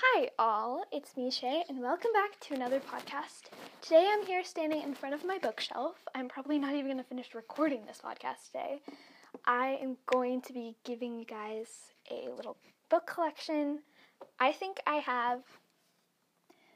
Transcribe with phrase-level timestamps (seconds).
[0.00, 0.84] Hi, all.
[0.92, 3.50] It's me, Shay, and welcome back to another podcast.
[3.82, 5.96] Today I'm here standing in front of my bookshelf.
[6.14, 8.80] I'm probably not even going to finish recording this podcast today.
[9.44, 11.66] I am going to be giving you guys
[12.12, 12.56] a little
[12.88, 13.80] book collection.
[14.38, 15.40] I think I have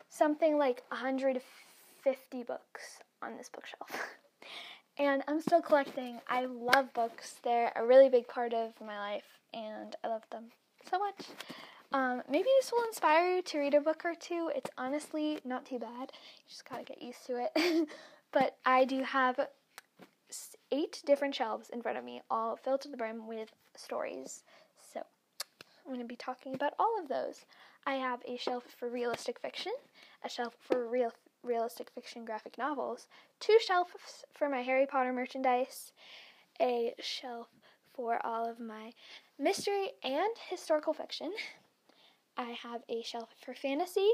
[0.09, 2.82] something like 150 books
[3.23, 4.04] on this bookshelf.
[4.98, 6.18] and I'm still collecting.
[6.29, 10.46] I love books, they're a really big part of my life, and I love them
[10.91, 11.27] so much.
[11.93, 14.50] Um, maybe this will inspire you to read a book or two.
[14.54, 16.11] It's honestly not too bad.
[16.11, 17.89] You just gotta get used to it.
[18.32, 19.39] but I do have
[20.70, 24.43] eight different shelves in front of me, all filled to the brim with stories.
[24.93, 25.03] So
[25.84, 27.44] I'm gonna be talking about all of those.
[27.86, 29.72] I have a shelf for realistic fiction,
[30.25, 31.12] a shelf for real
[31.43, 33.09] realistic fiction graphic novels,
[33.41, 35.92] two shelves for my Harry Potter merchandise,
[36.61, 37.48] a shelf
[37.92, 38.92] for all of my
[39.39, 41.33] mystery and historical fiction,
[42.36, 44.11] I have a shelf for fantasy.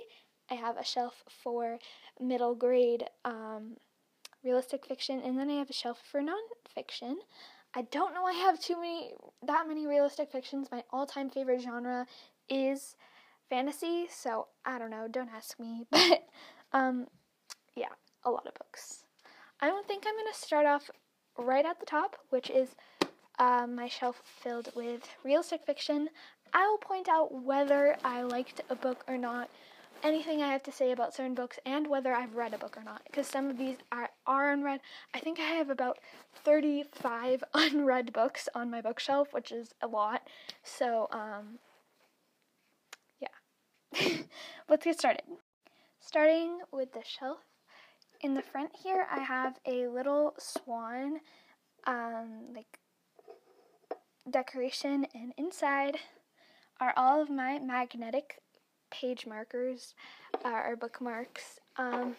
[0.50, 1.78] I have a shelf for
[2.20, 3.76] middle grade um,
[4.44, 7.14] realistic fiction, and then I have a shelf for nonfiction.
[7.74, 9.12] I don't know I have too many
[9.46, 10.68] that many realistic fictions.
[10.72, 12.06] My all-time favorite genre
[12.48, 12.96] is
[13.50, 15.86] fantasy, so I don't know, don't ask me.
[15.90, 16.24] But
[16.72, 17.06] um
[17.76, 17.92] yeah,
[18.24, 19.04] a lot of books.
[19.60, 20.90] I don't think I'm to start off
[21.36, 22.74] right at the top, which is
[23.38, 26.08] uh, my shelf filled with realistic fiction.
[26.52, 29.50] I will point out whether I liked a book or not,
[30.02, 32.84] anything I have to say about certain books, and whether I've read a book or
[32.84, 33.02] not.
[33.04, 34.80] Because some of these are, are unread.
[35.14, 35.98] I think I have about
[36.44, 40.22] 35 unread books on my bookshelf, which is a lot.
[40.62, 41.58] So, um,
[43.20, 44.08] yeah.
[44.68, 45.22] Let's get started.
[46.00, 47.38] Starting with the shelf.
[48.20, 51.20] In the front here, I have a little swan,
[51.86, 52.80] um, like
[54.28, 55.98] decoration, and inside
[56.80, 58.40] are all of my magnetic
[58.90, 59.94] page markers
[60.44, 61.60] uh, or bookmarks.
[61.76, 62.16] Um,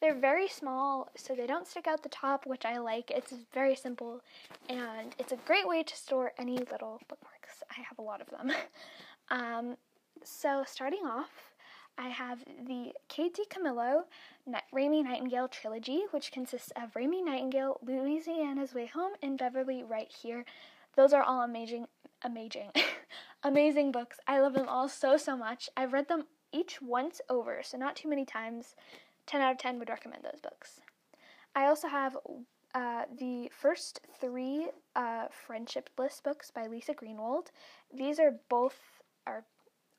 [0.00, 3.10] they're very small, so they don't stick out the top, which I like.
[3.10, 4.22] It's very simple,
[4.68, 7.62] and it's a great way to store any little bookmarks.
[7.70, 8.52] I have a lot of them.
[9.30, 9.76] um,
[10.24, 11.30] so, starting off,
[11.98, 14.04] I have the Kate DiCamillo
[14.72, 20.44] Raymie Nightingale trilogy, which consists of Raymie Nightingale, Louisiana's Way Home, and Beverly Right Here.
[20.96, 21.86] Those are all amazing,
[22.22, 22.70] amazing,
[23.42, 24.18] amazing books.
[24.26, 25.68] I love them all so, so much.
[25.76, 28.74] I've read them each once over, so not too many times.
[29.26, 30.80] 10 out of 10 would recommend those books.
[31.54, 32.16] I also have
[32.74, 37.48] uh, the first three uh, Friendship list books by Lisa Greenwald.
[37.92, 38.78] These are both,
[39.26, 39.44] are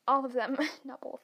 [0.06, 1.22] all of them, not both,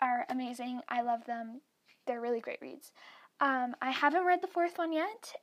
[0.00, 0.80] are amazing.
[0.88, 1.60] I love them.
[2.06, 2.92] They're really great reads.
[3.40, 5.34] Um, I haven't read the fourth one yet,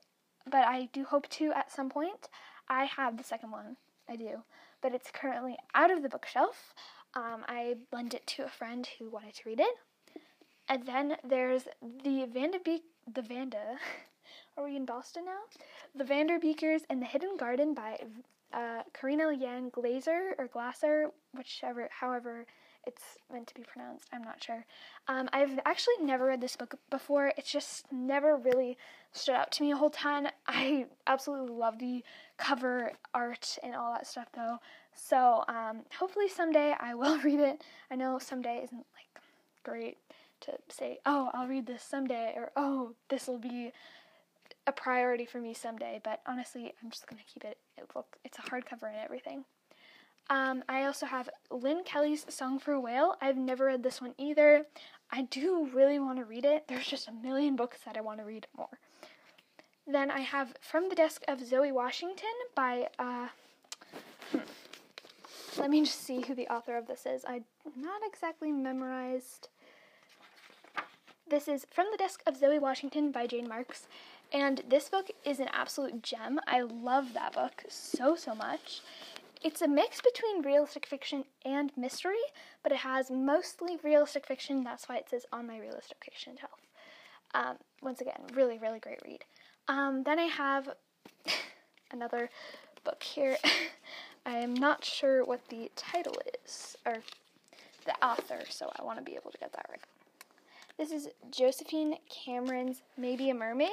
[0.49, 2.29] but I do hope to at some point.
[2.67, 3.77] I have the second one.
[4.09, 4.43] I do
[4.83, 6.75] but it's currently out of the bookshelf.
[7.15, 9.75] Um, I lent it to a friend who wanted to read it.
[10.67, 12.81] And then there's the Vanda Vanderbeek,
[13.11, 13.77] the Vanda.
[14.57, 15.39] Are we in Boston now?
[15.95, 17.97] The Vanderbeekers and the Hidden Garden by
[18.53, 22.45] uh, Karina Yan Glazer or Glasser, whichever, however
[22.85, 24.07] it's meant to be pronounced.
[24.11, 24.65] I'm not sure.
[25.07, 27.33] Um, I've actually never read this book before.
[27.37, 28.77] It's just never really
[29.11, 30.29] stood out to me a whole ton.
[30.47, 32.03] I absolutely love the
[32.37, 34.57] cover art and all that stuff, though.
[34.93, 37.63] So um, hopefully someday I will read it.
[37.89, 39.23] I know someday isn't like
[39.63, 39.97] great
[40.41, 43.71] to say, oh, I'll read this someday, or oh, this will be
[44.67, 46.01] a priority for me someday.
[46.03, 47.57] But honestly, I'm just gonna keep it.
[47.77, 49.45] It look, it's a hardcover and everything.
[50.29, 53.15] Um, I also have Lynne Kelly's Song for a Whale.
[53.21, 54.65] I've never read this one either.
[55.11, 56.67] I do really want to read it.
[56.67, 58.79] There's just a million books that I want to read more.
[59.85, 63.27] Then I have From the Desk of Zoe Washington by, uh,
[64.31, 64.39] hmm.
[65.57, 67.25] let me just see who the author of this is.
[67.27, 67.43] I'm
[67.75, 69.49] not exactly memorized.
[71.27, 73.87] This is From the Desk of Zoe Washington by Janae Marks.
[74.31, 76.39] And this book is an absolute gem.
[76.47, 78.81] I love that book so, so much.
[79.43, 82.23] It's a mix between realistic fiction and mystery,
[82.63, 84.63] but it has mostly realistic fiction.
[84.63, 86.61] That's why it says on my realistic fiction shelf.
[87.33, 89.25] Um, once again, really, really great read.
[89.67, 90.69] Um, then I have
[91.91, 92.29] another
[92.85, 93.35] book here.
[94.25, 96.15] I am not sure what the title
[96.45, 96.99] is, or
[97.85, 99.81] the author, so I want to be able to get that right.
[100.75, 103.69] This is Josephine Cameron's Maybe a Mermaid.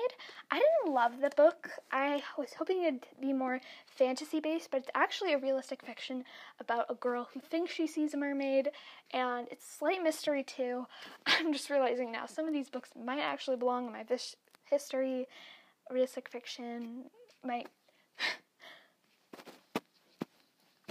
[0.51, 1.71] I didn't love the book.
[1.91, 6.25] I was hoping it'd be more fantasy based, but it's actually a realistic fiction
[6.61, 8.73] about a girl who thinks she sees a mermaid,
[9.13, 10.87] and it's slight mystery too.
[11.27, 15.27] I'm just realizing now some of these books might actually belong in my vis- history,
[15.91, 17.07] realistic fiction,
[17.43, 17.69] might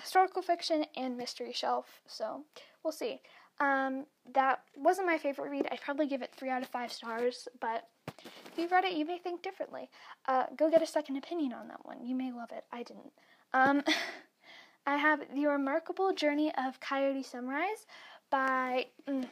[0.02, 2.02] historical fiction, and mystery shelf.
[2.08, 2.46] So
[2.84, 3.22] we'll see.
[3.60, 5.68] Um, that wasn't my favorite read.
[5.72, 9.06] I'd probably give it three out of five stars, but if you've read it, you
[9.06, 9.90] may think differently.
[10.28, 12.06] Uh, go get a second opinion on that one.
[12.06, 12.64] You may love it.
[12.72, 13.12] I didn't.
[13.54, 13.84] Um,
[14.86, 17.86] I have The Remarkable Journey of Coyote Sunrise
[18.30, 19.28] by, mm,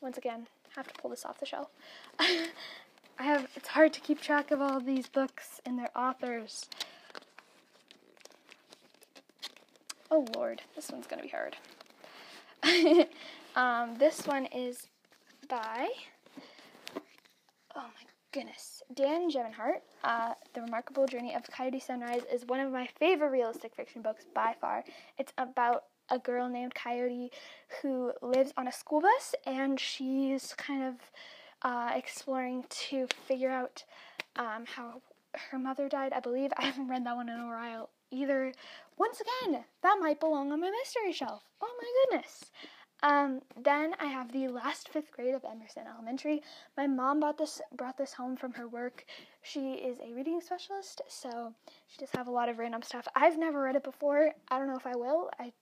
[0.00, 0.46] once again,
[0.76, 1.68] have to pull this off the shelf.
[2.18, 6.66] I have, it's hard to keep track of all these books and their authors.
[10.10, 11.56] Oh lord, this one's gonna be hard.
[13.54, 14.86] um, this one is
[15.48, 15.88] by,
[17.76, 19.80] oh my goodness, Dan Gemeinhart.
[20.04, 24.24] Uh, the Remarkable Journey of Coyote Sunrise is one of my favorite realistic fiction books
[24.34, 24.84] by far.
[25.18, 27.30] It's about a girl named Coyote
[27.80, 30.94] who lives on a school bus and she's kind of
[31.62, 33.84] uh, exploring to figure out
[34.36, 35.00] um, how
[35.50, 36.12] her mother died.
[36.12, 38.52] I believe I haven't read that one in a while either.
[38.98, 41.42] Once again, that might belong on my mystery shelf.
[41.60, 42.50] Oh my goodness.
[43.02, 46.42] Um, then I have the last fifth grade of Emerson Elementary.
[46.76, 49.04] My mom bought this brought this home from her work.
[49.42, 51.52] She is a reading specialist, so
[51.88, 53.08] she does have a lot of random stuff.
[53.16, 54.32] I've never read it before.
[54.48, 55.30] I don't know if I will.
[55.40, 55.52] I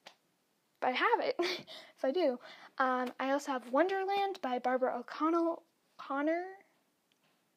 [0.81, 2.39] but I have it if I do.
[2.79, 5.63] Um, I also have Wonderland by Barbara O'Connell
[5.99, 6.45] Connor,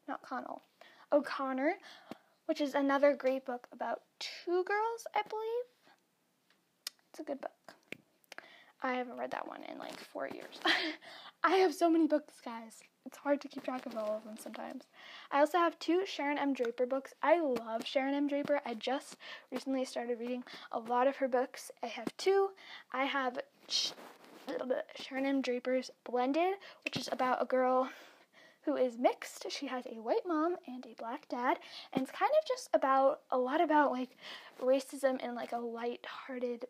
[0.07, 0.61] not Connell,
[1.11, 1.73] O'Connor,
[2.45, 5.65] which is another great book about two girls, I believe.
[7.11, 7.75] It's a good book.
[8.83, 10.59] I haven't read that one in like four years.
[11.43, 12.81] I have so many books, guys.
[13.05, 14.83] It's hard to keep track of all of them sometimes.
[15.31, 16.53] I also have two Sharon M.
[16.53, 17.13] Draper books.
[17.23, 18.27] I love Sharon M.
[18.27, 18.59] Draper.
[18.65, 19.15] I just
[19.51, 21.71] recently started reading a lot of her books.
[21.81, 22.49] I have two.
[22.91, 25.41] I have Sharon M.
[25.41, 27.89] Draper's Blended, which is about a girl
[28.63, 29.45] who is mixed.
[29.49, 31.59] She has a white mom and a black dad,
[31.93, 34.17] and it's kind of just about a lot about like
[34.61, 36.65] racism in like a light-hearted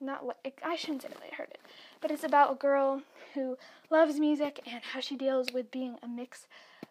[0.00, 1.58] not like I shouldn't say lighthearted,
[2.00, 3.02] but it's about a girl
[3.34, 3.56] who
[3.90, 6.46] loves music and how she deals with being a mixed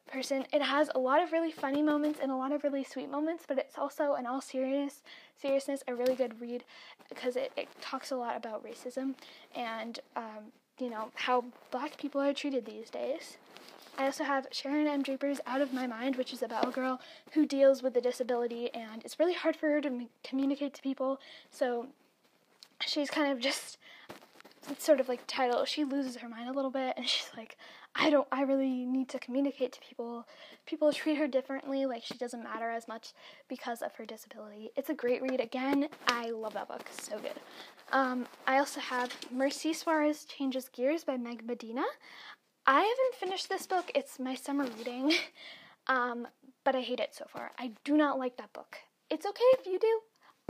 [0.08, 0.46] person.
[0.54, 3.44] It has a lot of really funny moments and a lot of really sweet moments,
[3.48, 5.04] but it's also, in all serious
[5.40, 6.64] seriousness, a really good read
[7.10, 9.16] because it, it talks a lot about racism
[9.56, 13.38] and um, you know how black people are treated these days.
[13.98, 15.02] I also have Sharon M.
[15.02, 17.02] Draper's Out of My Mind, which is about a girl
[17.32, 20.82] who deals with a disability and it's really hard for her to m- communicate to
[20.84, 21.20] people.
[21.50, 21.88] So
[22.86, 23.78] she's kind of just
[24.70, 27.58] it's sort of like title she loses her mind a little bit and she's like
[27.96, 30.26] i don't i really need to communicate to people.
[30.66, 33.14] People treat her differently like she doesn't matter as much
[33.48, 34.70] because of her disability.
[34.76, 35.40] It's a great read.
[35.40, 36.86] Again i love that book.
[37.02, 37.40] So good.
[37.92, 41.86] Um, i also have mercy suarez changes gears by meg medina.
[42.66, 43.92] I haven't finished this book.
[43.96, 45.14] It's my summer reading
[45.88, 46.28] um,
[46.64, 47.52] but i hate it so far.
[47.58, 48.78] I do not like that book.
[49.10, 50.00] It's okay if you do.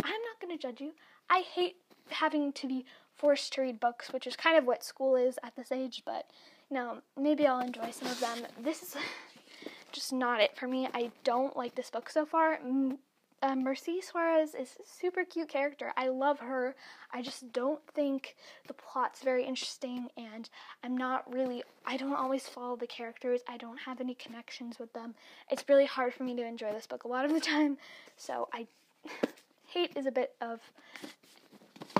[0.03, 0.93] I'm not going to judge you.
[1.29, 1.75] I hate
[2.09, 5.55] having to be forced to read books, which is kind of what school is at
[5.55, 6.29] this age, but
[6.69, 8.39] you know, maybe I'll enjoy some of them.
[8.61, 8.95] This is
[9.91, 10.87] just not it for me.
[10.93, 12.59] I don't like this book so far.
[13.43, 15.93] Uh, Mercy Suarez is super cute character.
[15.95, 16.75] I love her.
[17.11, 18.35] I just don't think
[18.67, 20.49] the plot's very interesting, and
[20.83, 21.63] I'm not really.
[21.85, 23.41] I don't always follow the characters.
[23.47, 25.13] I don't have any connections with them.
[25.51, 27.77] It's really hard for me to enjoy this book a lot of the time.
[28.17, 28.65] So I
[29.67, 30.59] hate is a bit of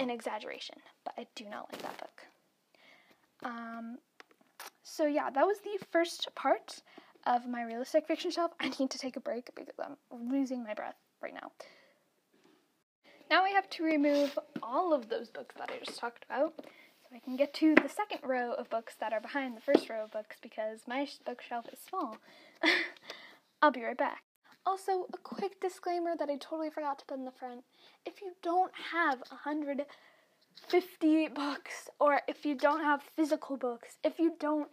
[0.01, 2.21] an exaggeration, but I do not like that book.
[3.43, 3.97] Um,
[4.83, 6.81] so yeah, that was the first part
[7.25, 8.51] of my realistic fiction shelf.
[8.59, 9.97] I need to take a break because I'm
[10.31, 11.51] losing my breath right now.
[13.29, 17.15] Now I have to remove all of those books that I just talked about so
[17.15, 20.03] I can get to the second row of books that are behind the first row
[20.03, 22.17] of books because my bookshelf is small.
[23.61, 24.26] I'll be right back.
[24.67, 27.63] Also, a quick disclaimer that I totally forgot to put in the front.
[28.05, 34.33] If you don't have 150 books, or if you don't have physical books, if you
[34.41, 34.67] don't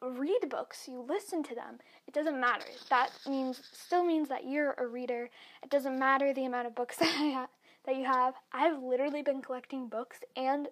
[0.00, 2.64] read books, you listen to them, it doesn't matter.
[2.88, 5.28] That means still means that you're a reader.
[5.62, 7.48] It doesn't matter the amount of books that I ha-
[7.84, 8.32] that you have.
[8.54, 10.68] I've literally been collecting books and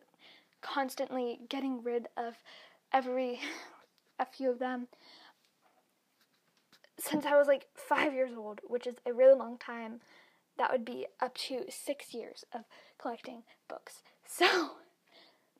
[0.62, 2.36] constantly getting rid of
[2.94, 3.40] every
[4.18, 4.88] a few of them
[6.98, 10.00] since I was like five years old, which is a really long time.
[10.56, 12.62] That would be up to six years of
[12.98, 14.02] collecting books.
[14.26, 14.70] So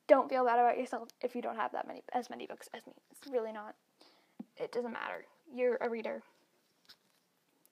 [0.09, 2.85] don't feel bad about yourself if you don't have that many as many books as
[2.87, 2.95] me.
[3.11, 3.75] It's really not.
[4.57, 5.27] It doesn't matter.
[5.53, 6.23] You're a reader.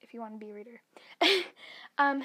[0.00, 0.80] If you want to be a reader.
[1.98, 2.22] um,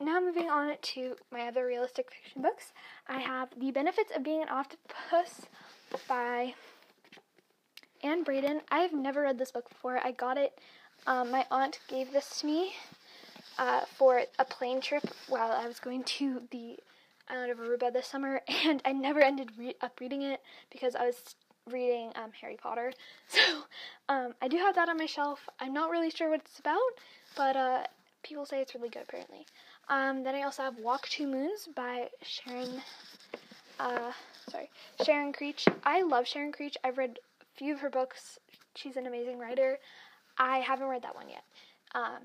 [0.00, 2.72] now moving on to my other realistic fiction books.
[3.08, 5.46] I have The Benefits of Being an Octopus
[6.08, 6.54] by
[8.02, 8.62] Ann Braden.
[8.70, 10.00] I have never read this book before.
[10.04, 10.58] I got it.
[11.06, 12.72] Um, my aunt gave this to me
[13.58, 16.78] uh, for a plane trip while I was going to the
[17.28, 20.40] Island of Aruba this summer, and I never ended re- up reading it
[20.70, 21.34] because I was
[21.70, 22.92] reading um, Harry Potter.
[23.28, 23.40] So
[24.08, 25.40] um, I do have that on my shelf.
[25.60, 26.78] I'm not really sure what it's about,
[27.36, 27.82] but uh,
[28.22, 29.44] people say it's really good apparently.
[29.90, 32.80] Um, then I also have Walk Two Moons by Sharon.
[33.78, 34.12] Uh,
[34.50, 34.70] sorry,
[35.04, 35.66] Sharon Creech.
[35.84, 36.76] I love Sharon Creech.
[36.82, 37.18] I've read
[37.58, 38.38] few of her books.
[38.74, 39.78] She's an amazing writer.
[40.38, 41.42] I haven't read that one yet.
[41.94, 42.22] Um,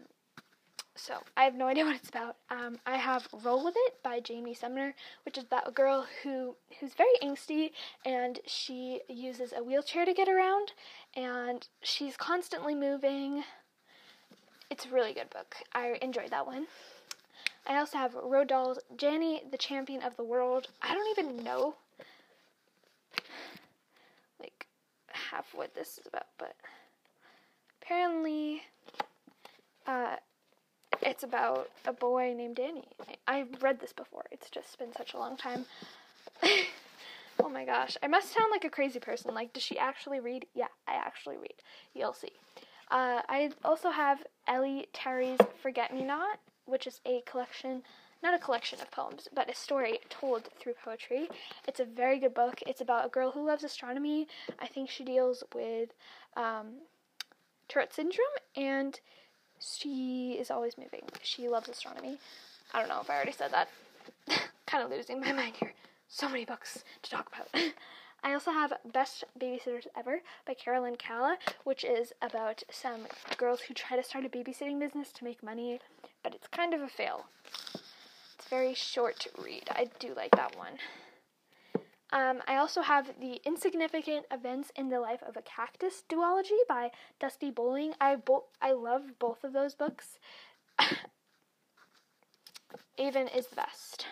[0.96, 2.38] so I have no idea what it's about.
[2.50, 4.94] Um, I have Roll with It by Jamie Sumner,
[5.26, 7.72] which is about a girl who who's very angsty
[8.06, 10.74] and she uses a wheelchair to get around,
[11.16, 13.44] and she's constantly moving.
[14.70, 15.56] It's a really good book.
[15.74, 16.68] I enjoyed that one.
[17.66, 20.68] I also have Roald Dahl's Danny, the Champion of the World.
[20.82, 21.76] I don't even know
[24.40, 24.68] like
[25.34, 26.56] half what this is about, but
[27.82, 28.62] apparently
[29.88, 30.16] uh,
[31.02, 32.88] it's about a boy named Danny.
[33.28, 34.26] I, have read this before.
[34.32, 35.66] It's just been such a long time.
[37.40, 37.98] oh my gosh.
[38.04, 39.34] I must sound like a crazy person.
[39.34, 40.46] Like, does she actually read?
[40.54, 41.56] Yeah, I actually read.
[41.94, 42.32] You'll see.
[42.92, 47.82] Uh, I also have Ellie Terry's Forget Me Not, which is a collection,
[48.24, 51.30] not a collection of poems, but a story told through poetry.
[51.68, 52.62] It's a very good book.
[52.66, 54.28] It's about a girl who loves astronomy.
[54.60, 55.90] I think she deals with
[56.38, 56.78] um,
[57.68, 58.26] Tourette syndrome,
[58.56, 59.00] and
[59.60, 61.04] she is always moving.
[61.22, 62.18] She loves astronomy.
[62.74, 63.68] I don't know if I already said that.
[64.66, 65.74] kind of losing my mind here.
[66.08, 67.64] So many books to talk about.
[68.24, 73.02] I also have Best Babysitters Ever by Caroline Cala, which is about some
[73.36, 75.82] girls who try to start a babysitting business to make money,
[76.24, 77.26] but it's kind of a fail.
[78.44, 79.70] It's very short to read.
[79.72, 80.74] I do like that one.
[82.12, 86.92] Um, I also have the Insignificant Events in the Life of a Cactus duology by
[87.22, 87.94] Dusty Bowling.
[88.02, 90.20] I bo- I love both of those books.
[93.00, 94.08] Aven is the best.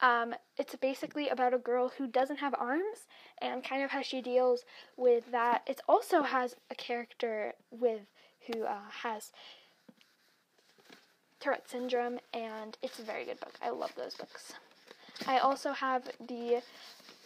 [0.00, 3.08] Um, it's basically about a girl who doesn't have arms
[3.40, 4.64] and kind of how she deals
[4.96, 5.62] with that.
[5.66, 8.02] It also has a character with
[8.46, 9.32] who uh, has
[11.42, 13.52] Tourette syndrome, and it's a very good book.
[13.60, 14.54] I love those books.
[15.26, 16.62] I also have the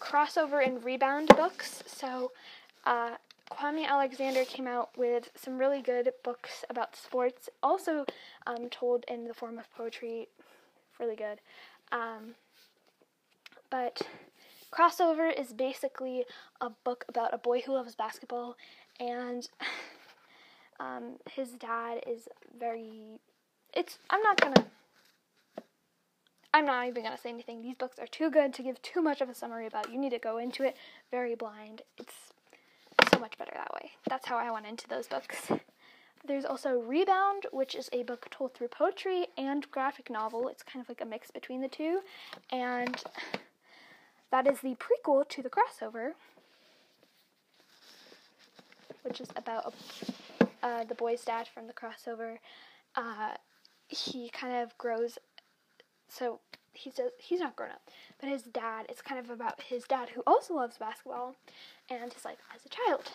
[0.00, 1.82] crossover and rebound books.
[1.86, 2.32] So,
[2.84, 3.16] uh,
[3.50, 8.06] Kwame Alexander came out with some really good books about sports, also
[8.46, 10.28] um, told in the form of poetry.
[10.98, 11.40] Really good.
[11.92, 12.34] Um,
[13.70, 14.02] but
[14.72, 16.24] Crossover is basically
[16.60, 18.56] a book about a boy who loves basketball,
[18.98, 19.48] and
[20.80, 23.20] um, his dad is very.
[23.76, 23.98] It's.
[24.10, 24.66] I'm not gonna
[26.56, 27.60] I'm not even to say anything.
[27.60, 29.92] These books are too good to give too much of a summary about.
[29.92, 30.74] You need to go into it
[31.10, 31.82] very blind.
[31.98, 32.14] It's
[33.12, 33.90] so much better that way.
[34.08, 35.36] That's how I went into those books.
[36.26, 40.48] There's also Rebound, which is a book told through poetry and graphic novel.
[40.48, 42.00] It's kind of like a mix between the two.
[42.50, 43.04] And
[44.30, 46.12] that is the prequel to the crossover,
[49.02, 49.74] which is about
[50.40, 52.38] a, uh, the boy's dad from the crossover.
[52.94, 53.34] Uh,
[53.88, 55.18] he kind of grows
[56.08, 56.40] so
[56.72, 57.82] he says he's not grown up,
[58.20, 58.86] but his dad.
[58.88, 61.34] It's kind of about his dad who also loves basketball,
[61.90, 63.10] and his life as a child.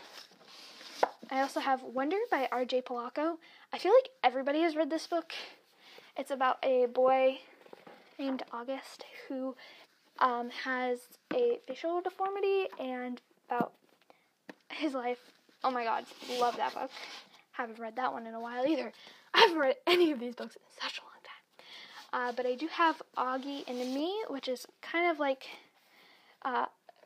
[1.29, 2.81] I also have Wonder by R.J.
[2.81, 3.37] Palacio.
[3.71, 5.33] I feel like everybody has read this book.
[6.17, 7.39] It's about a boy
[8.19, 9.55] named August who
[10.19, 10.99] um, has
[11.33, 13.73] a facial deformity and about
[14.69, 15.31] his life.
[15.63, 16.05] Oh my god,
[16.39, 16.91] love that book.
[17.53, 18.91] Haven't read that one in a while either.
[19.33, 22.29] I haven't read any of these books in such a long time.
[22.29, 25.45] uh, but I do have Augie and Me, which is kind of like
[26.43, 26.65] uh,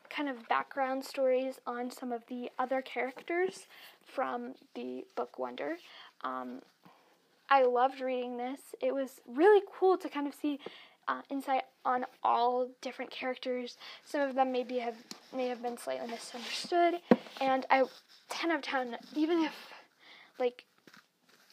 [0.10, 3.68] kind of background stories on some of the other characters
[4.06, 5.78] from the book Wonder.
[6.24, 6.62] Um,
[7.50, 8.60] I loved reading this.
[8.82, 10.60] It was really cool to kind of see
[11.08, 13.78] uh, insight on all different characters.
[14.04, 14.96] Some of them maybe have
[15.36, 16.96] may have been slightly misunderstood,
[17.40, 17.84] and I
[18.30, 18.98] ten out of ten.
[19.16, 19.54] Even if
[20.40, 20.66] like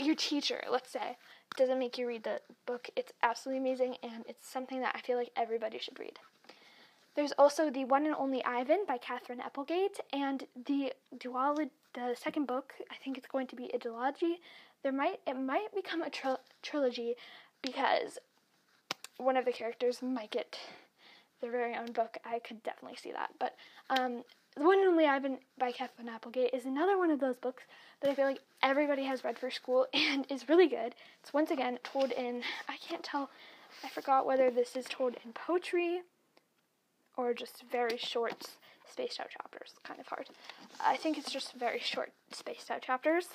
[0.04, 1.16] your teacher, let's say,
[1.56, 2.88] doesn't make you read the book.
[2.96, 6.18] It's absolutely amazing, and it's something that I feel like everybody should read.
[7.14, 12.46] There's also the one and only Ivan by Katherine Applegate, and the duology, the second
[12.46, 12.72] book.
[12.90, 14.36] I think it's going to be a duology.
[14.82, 17.14] There might it might become a tri- trilogy
[17.60, 18.18] because
[19.18, 20.58] one of the characters might get
[21.40, 22.16] their very own book.
[22.24, 23.30] I could definitely see that.
[23.38, 23.56] But
[23.90, 24.22] um,
[24.56, 27.64] the one and only Ivan by Katherine Applegate is another one of those books
[28.02, 30.94] that I feel like everybody has read for school and is really good.
[31.22, 33.30] It's once again told in, I can't tell,
[33.84, 36.02] I forgot whether this is told in poetry
[37.16, 38.46] or just very short
[38.90, 39.74] spaced out chapters.
[39.84, 40.28] Kind of hard.
[40.84, 43.28] I think it's just very short spaced out chapters.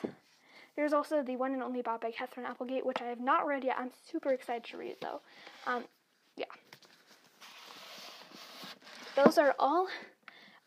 [0.76, 3.64] There's also the one and only Bob by Katherine Applegate, which I have not read
[3.64, 3.78] yet.
[3.80, 5.22] I'm super excited to read though.
[5.66, 5.86] Um,
[6.36, 6.46] yeah.
[9.16, 9.88] those are all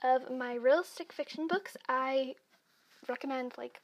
[0.02, 1.76] of my realistic fiction books.
[1.88, 2.34] I
[3.08, 3.80] recommend like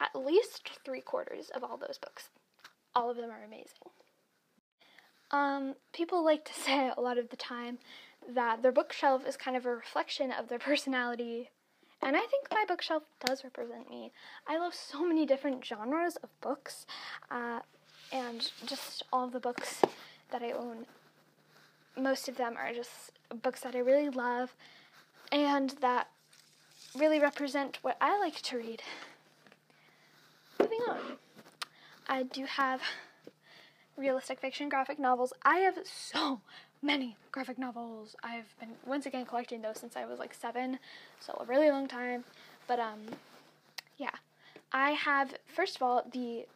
[0.00, 2.30] at least three quarters of all those books.
[2.94, 3.90] All of them are amazing.
[5.30, 7.78] Um, people like to say a lot of the time
[8.34, 11.50] that their bookshelf is kind of a reflection of their personality.
[12.00, 14.12] And I think my bookshelf does represent me.
[14.46, 16.86] I love so many different genres of books,
[17.28, 17.60] uh,
[18.12, 19.82] and just all the books
[20.30, 20.86] that I own.
[21.96, 23.12] Most of them are just
[23.42, 24.54] books that I really love
[25.32, 26.08] and that
[26.96, 28.82] really represent what I like to read.
[30.60, 30.98] Moving on.
[32.08, 32.80] I do have
[33.96, 35.32] realistic fiction graphic novels.
[35.42, 36.40] I have so
[36.82, 38.16] many graphic novels.
[38.22, 40.78] I've been once again collecting those since I was like 7,
[41.20, 42.24] so a really long time.
[42.66, 43.00] But um
[43.96, 44.14] yeah.
[44.72, 46.46] I have first of all the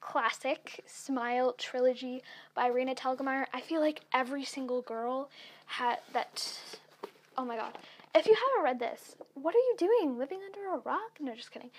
[0.00, 2.22] classic Smile trilogy
[2.54, 3.46] by Raina Telgemeier.
[3.52, 5.30] I feel like every single girl
[5.66, 6.58] had that
[7.36, 7.76] oh my god.
[8.14, 10.18] If you haven't read this, what are you doing?
[10.18, 11.12] Living under a rock?
[11.18, 11.70] No, just kidding.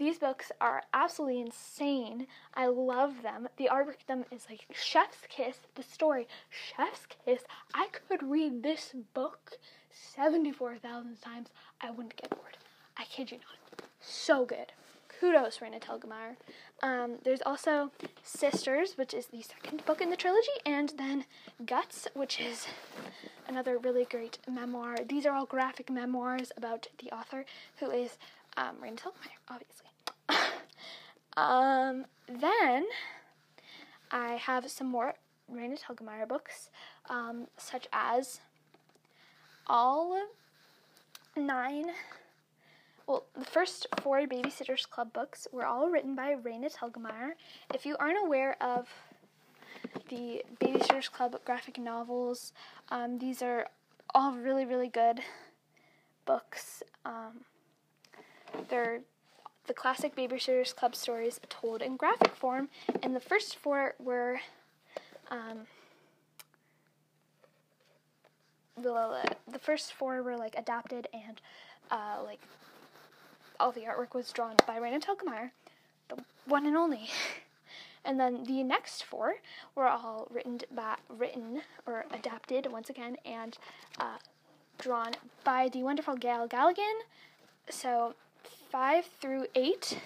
[0.00, 2.26] These books are absolutely insane.
[2.54, 3.48] I love them.
[3.58, 5.58] The artwork them is like chef's kiss.
[5.74, 7.42] The story, chef's kiss.
[7.74, 9.58] I could read this book
[9.90, 11.48] 74,000 times.
[11.82, 12.56] I wouldn't get bored.
[12.96, 13.86] I kid you not.
[14.00, 14.72] So good.
[15.20, 16.36] Kudos, Raina Telgemeier.
[16.82, 17.90] Um, there's also
[18.22, 21.26] Sisters, which is the second book in the trilogy, and then
[21.66, 22.66] Guts, which is
[23.46, 24.96] another really great memoir.
[25.06, 27.44] These are all graphic memoirs about the author,
[27.80, 28.16] who is
[28.56, 29.89] um, Raina Telgemeier, obviously.
[31.36, 32.86] Um, then
[34.10, 35.14] I have some more
[35.52, 36.70] Raina Telgemeier books,
[37.08, 38.40] um, such as
[39.66, 40.28] all
[41.36, 41.86] nine.
[43.06, 47.32] Well, the first four Babysitters Club books were all written by Raina Telgemeier.
[47.74, 48.88] If you aren't aware of
[50.08, 52.52] the Babysitters Club graphic novels,
[52.90, 53.66] um, these are
[54.14, 55.20] all really, really good
[56.24, 56.82] books.
[57.04, 57.44] Um,
[58.68, 59.00] they're
[59.70, 62.68] the classic Babysitters Club stories told in graphic form,
[63.04, 64.40] and the first four were
[65.30, 65.60] um,
[68.76, 71.40] the, the first four were like adapted and
[71.92, 72.40] uh, like
[73.60, 75.52] all the artwork was drawn by Raina Telgemeier,
[76.08, 76.16] the
[76.46, 77.08] one and only.
[78.04, 79.36] and then the next four
[79.76, 83.56] were all written by written or adapted once again and
[84.00, 84.18] uh,
[84.78, 85.12] drawn
[85.44, 87.02] by the wonderful Gale Galligan.
[87.68, 88.16] So
[88.70, 89.98] 5 through 8.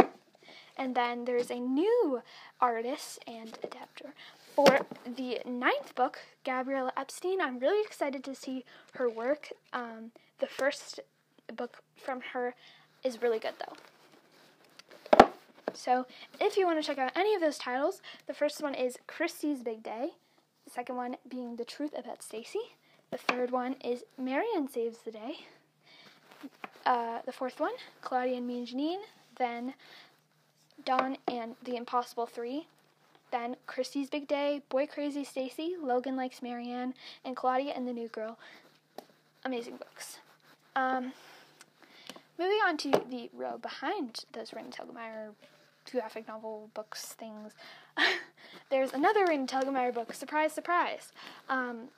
[0.76, 2.22] And then there's a new
[2.60, 4.14] artist and adapter
[4.54, 7.40] for the ninth book, Gabriela Epstein.
[7.40, 9.50] I'm really excited to see her work.
[9.72, 11.00] Um, the first
[11.54, 12.54] book from her
[13.04, 15.28] is really good, though.
[15.72, 16.06] So,
[16.40, 19.62] if you want to check out any of those titles, the first one is Kristy's
[19.62, 20.10] Big Day.
[20.64, 22.60] The second one being The Truth About Stacey.
[23.10, 25.46] The third one is Mary Anne Saves the Day
[26.86, 29.00] uh, the fourth one, Claudia and Me and Janine,
[29.36, 29.74] then
[30.84, 32.66] Dawn and the Impossible Three,
[33.30, 36.94] then Kristy's Big Day, Boy Crazy Stacey, Logan Likes Mary Anne,
[37.24, 38.38] and Claudia and the New Girl.
[39.44, 40.18] Amazing books.
[40.76, 41.12] Um,
[42.38, 45.30] moving on to the row behind those Raina Telgemeier
[45.90, 47.52] graphic novel books things.
[48.70, 50.14] There's another Raina Telgemeier book.
[50.14, 51.12] Surprise, surprise.
[51.48, 51.88] Um,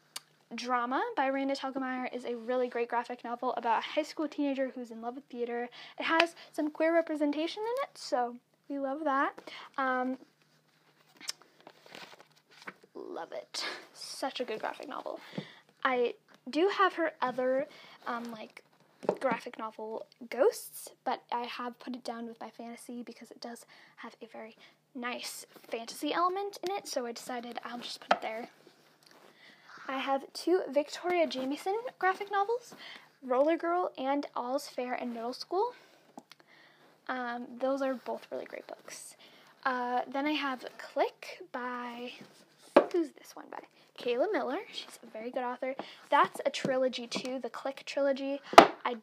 [0.54, 4.70] Drama by Raina Telgemeier is a really great graphic novel about a high school teenager
[4.74, 5.68] who's in love with theater.
[5.98, 8.36] It has some queer representation in it, so
[8.68, 9.32] we love that.
[9.76, 10.18] Um,
[12.94, 13.64] love it.
[13.92, 15.18] Such a good graphic novel.
[15.84, 16.14] I
[16.48, 17.66] do have her other,
[18.06, 18.62] um, like,
[19.20, 23.66] graphic novel, Ghosts, but I have put it down with my fantasy because it does
[23.96, 24.56] have a very
[24.94, 28.48] nice fantasy element in it, so I decided I'll just put it there.
[29.88, 32.74] I have two Victoria Jamieson graphic novels,
[33.22, 35.74] Roller Girl and All's Fair in Middle School.
[37.08, 39.16] Um, those are both really great books.
[39.64, 42.12] Uh, then I have Click by,
[42.92, 43.60] who's this one by?
[43.98, 44.58] Kayla Miller.
[44.72, 45.74] She's a very good author.
[46.10, 48.40] That's a trilogy too, the Click trilogy.
[48.84, 48.96] I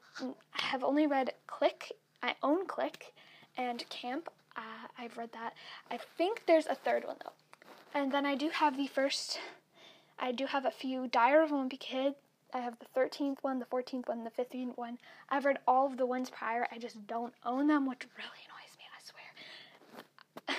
[0.51, 3.13] have only read Click, I own Click,
[3.57, 4.29] and Camp.
[4.55, 5.53] Uh, I've read that.
[5.89, 7.31] I think there's a third one though.
[7.93, 9.39] And then I do have the first
[10.19, 12.15] I do have a few Diary of a Wimpy Kid.
[12.53, 14.99] I have the 13th one, the 14th one, the 15th one.
[15.29, 16.67] I've read all of the ones prior.
[16.71, 20.57] I just don't own them, which really annoys me, I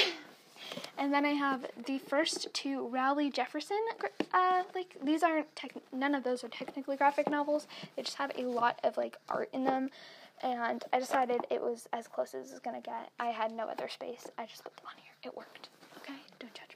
[0.00, 0.12] swear.
[0.98, 3.80] and then I have the first two Rowley Jefferson.
[4.32, 7.66] Uh, like these aren't tech- none of those are technically graphic novels.
[7.94, 9.90] They just have a lot of like art in them,
[10.42, 13.10] and I decided it was as close as it's gonna get.
[13.20, 14.26] I had no other space.
[14.38, 15.12] I just put them on here.
[15.22, 15.68] It worked.
[15.98, 16.75] Okay, don't judge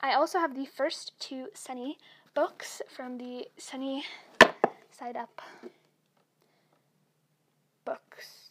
[0.00, 1.98] I also have the first two Sunny
[2.34, 4.04] books from the Sunny
[4.90, 5.40] Side Up
[7.84, 8.50] books.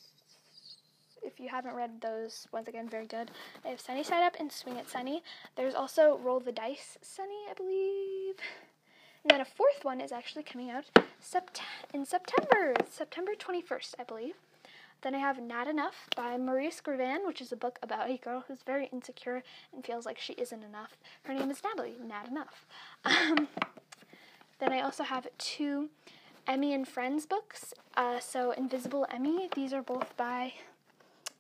[1.22, 3.32] If you haven't read those, once again, very good.
[3.64, 5.24] I have Sunny Side Up and Swing It Sunny.
[5.56, 8.36] There's also Roll the Dice Sunny, I believe.
[9.24, 10.86] And then a fourth one is actually coming out
[11.22, 11.62] sept-
[11.94, 14.36] in September, September 21st, I believe.
[15.06, 18.44] Then I have Not Enough by Maria Scrivan, which is a book about a girl
[18.48, 20.98] who's very insecure and feels like she isn't enough.
[21.26, 22.66] Her name is Natalie, Not Enough.
[23.06, 23.48] Um,
[24.58, 25.90] then I also have two
[26.48, 27.72] Emmy and Friends books.
[27.96, 30.54] Uh, so Invisible Emmy, these are both by,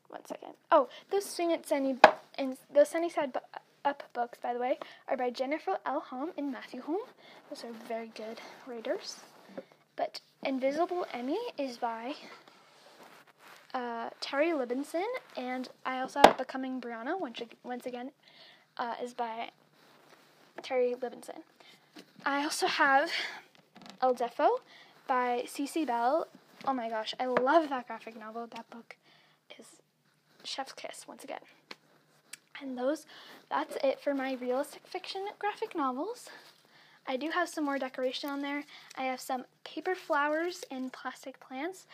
[0.10, 0.54] one second.
[0.71, 1.97] Oh, those Sunny,
[2.38, 3.39] and those Sunnyside bu-
[3.84, 6.01] Up books, by the way, are by Jennifer L.
[6.01, 7.01] Holm and Matthew Holm.
[7.49, 9.21] Those are very good writers.
[9.95, 12.13] But Invisible Emmy is by
[13.75, 18.11] uh, Terri Libenson, and I also have Becoming Brianna, once, once again,
[18.77, 19.51] uh, is by
[20.63, 21.41] Terri Libenson.
[22.25, 23.11] I also have
[24.01, 24.47] El Deafo
[25.07, 26.27] by Cece Bell.
[26.65, 28.47] Oh my gosh, I love that graphic novel.
[28.47, 28.95] That book
[29.59, 29.67] is
[30.45, 31.41] chef's kiss once again.
[32.61, 33.05] And those,
[33.49, 36.29] that's it for my realistic fiction graphic novels.
[37.07, 38.63] I do have some more decoration on there.
[38.97, 41.85] I have some paper flowers and plastic plants.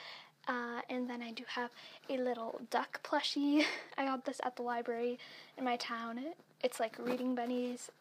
[0.48, 1.70] Uh, and then I do have
[2.10, 3.64] a little duck plushie.
[3.98, 5.20] I got this at the library
[5.58, 6.20] in my town.
[6.64, 7.92] It's like reading bunnies,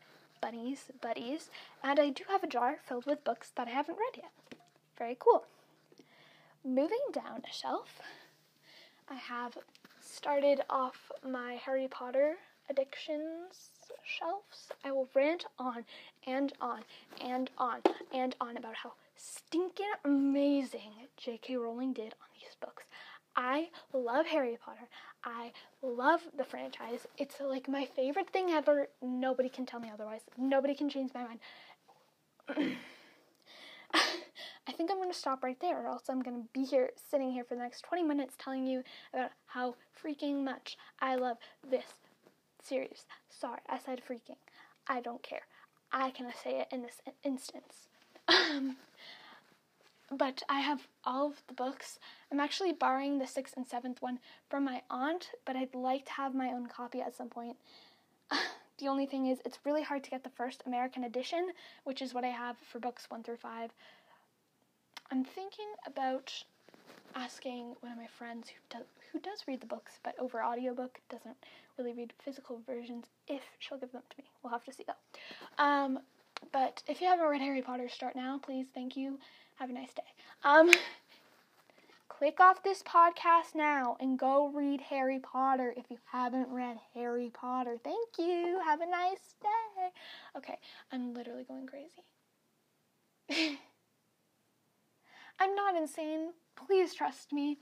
[0.40, 1.50] bunnies, buddies.
[1.83, 4.59] And I do have a jar filled with books that I haven't read yet.
[4.98, 5.44] Very cool.
[6.64, 8.00] Moving down a shelf,
[9.09, 9.57] I have
[10.00, 12.37] started off my Harry Potter
[12.68, 13.70] addictions
[14.05, 14.68] shelves.
[14.85, 15.85] I will rant on
[16.26, 16.81] and on
[17.20, 17.81] and on
[18.12, 21.57] and on about how stinking amazing J.K.
[21.57, 22.29] Rowling did on
[22.61, 22.85] books.
[23.37, 24.88] I love Harry Potter.
[25.25, 27.07] I love the franchise.
[27.16, 28.88] It's like my favorite thing ever.
[29.03, 30.23] Nobody can tell me otherwise.
[30.37, 31.40] Nobody can change my mind.
[34.66, 36.90] I think I'm going to stop right there, or else I'm going to be here,
[37.11, 41.38] sitting here for the next 20 minutes telling you about how freaking much I love
[41.68, 41.94] this
[42.62, 43.05] series.
[43.29, 44.37] Sorry, I said freaking.
[44.87, 45.42] I don't care.
[45.92, 47.88] I can say it in this instance.
[48.29, 48.77] Um,
[50.11, 51.99] But I have all of the books.
[52.33, 54.18] I'm actually borrowing the sixth and seventh one
[54.49, 57.57] from my aunt, but I'd like to have my own copy at some point.
[58.79, 61.51] the only thing is, it's really hard to get the first American edition,
[61.85, 63.70] which is what I have for books one through five.
[65.12, 66.44] I'm thinking about
[67.14, 71.01] asking one of my friends who does who does read the books but over audiobook
[71.09, 71.37] doesn't
[71.77, 74.25] really read physical versions if she'll give them to me.
[74.42, 75.64] We'll have to see though.
[75.64, 75.99] Um,
[76.53, 78.66] but if you haven't read Harry Potter, start now, please.
[78.73, 79.18] Thank you.
[79.61, 80.03] Have a nice day.
[80.42, 80.70] Um,
[82.09, 87.31] click off this podcast now and go read Harry Potter if you haven't read Harry
[87.35, 87.77] Potter.
[87.85, 88.59] Thank you.
[88.64, 89.90] Have a nice day.
[90.35, 90.57] Okay,
[90.90, 92.05] I'm literally going crazy.
[95.38, 96.31] I'm not insane.
[96.66, 97.59] Please trust me.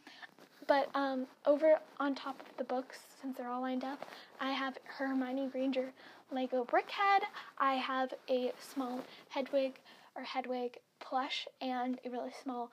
[0.69, 4.07] But um, over on top of the books, since they're all lined up,
[4.41, 5.93] I have Hermione Granger
[6.31, 7.23] Lego Brickhead.
[7.59, 9.81] I have a small Hedwig
[10.15, 12.71] or Hedwig plush and a really small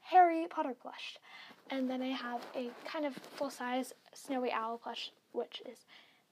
[0.00, 1.18] Harry Potter plush.
[1.70, 5.78] And then I have a kind of full size Snowy Owl plush, which is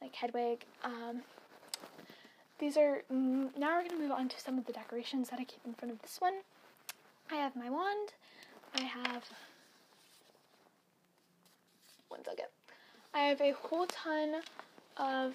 [0.01, 0.65] like Hedwig.
[0.83, 1.23] Um,
[2.59, 5.39] these are, mm, now we're going to move on to some of the decorations that
[5.39, 6.35] I keep in front of this one.
[7.31, 8.13] I have my wand.
[8.75, 9.25] I have
[12.09, 12.47] one second.
[13.13, 14.37] I have a whole ton
[14.97, 15.35] of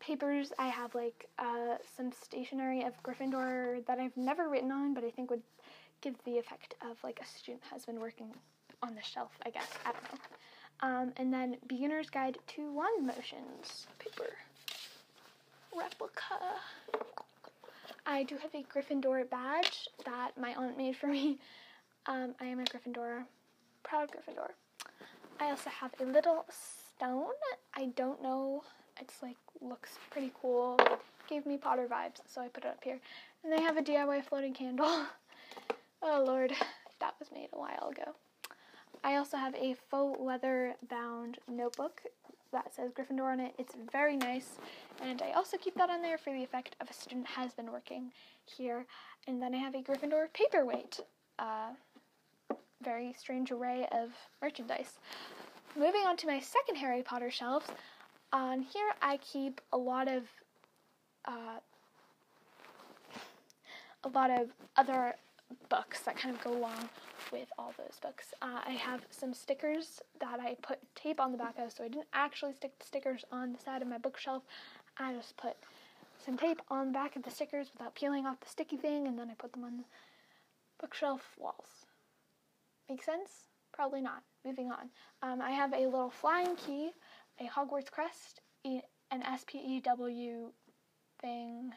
[0.00, 0.52] papers.
[0.58, 5.10] I have like uh, some stationery of Gryffindor that I've never written on, but I
[5.10, 5.42] think would
[6.00, 8.34] give the effect of like a student has been working
[8.82, 9.32] on the shelf.
[9.44, 10.18] I guess I don't know.
[10.82, 14.30] Um, and then Beginner's Guide to Wand Motions paper
[15.76, 16.56] replica.
[18.06, 21.38] I do have a Gryffindor badge that my aunt made for me.
[22.06, 23.24] Um, I am a Gryffindor,
[23.82, 24.50] proud Gryffindor.
[25.38, 27.34] I also have a little stone.
[27.74, 28.62] I don't know.
[29.00, 30.78] It's like looks pretty cool.
[31.28, 32.98] Gave me Potter vibes, so I put it up here.
[33.42, 34.86] And they have a DIY floating candle.
[36.02, 36.52] oh lord,
[37.00, 38.14] that was made a while ago.
[39.02, 42.02] I also have a faux leather bound notebook
[42.52, 43.54] that says Gryffindor on it.
[43.58, 44.58] It's very nice,
[45.00, 47.70] and I also keep that on there for the effect of a student has been
[47.72, 48.10] working
[48.44, 48.86] here.
[49.26, 51.00] And then I have a Gryffindor paperweight.
[51.38, 51.70] Uh,
[52.82, 54.10] very strange array of
[54.42, 54.98] merchandise.
[55.76, 57.66] Moving on to my second Harry Potter shelves,
[58.32, 60.24] on here I keep a lot of
[61.26, 61.58] uh,
[64.04, 65.14] a lot of other
[65.68, 66.88] books that kind of go along
[67.32, 68.26] with all those books.
[68.40, 71.88] Uh, I have some stickers that I put tape on the back of, so I
[71.88, 74.42] didn't actually stick the stickers on the side of my bookshelf.
[74.98, 75.56] I just put
[76.24, 79.18] some tape on the back of the stickers without peeling off the sticky thing, and
[79.18, 79.84] then I put them on the
[80.80, 81.86] bookshelf walls.
[82.88, 83.48] Make sense?
[83.72, 84.22] Probably not.
[84.44, 84.90] Moving on.
[85.22, 86.90] Um, I have a little flying key,
[87.40, 88.82] a Hogwarts crest, an
[89.22, 90.50] SPEW
[91.20, 91.72] thing,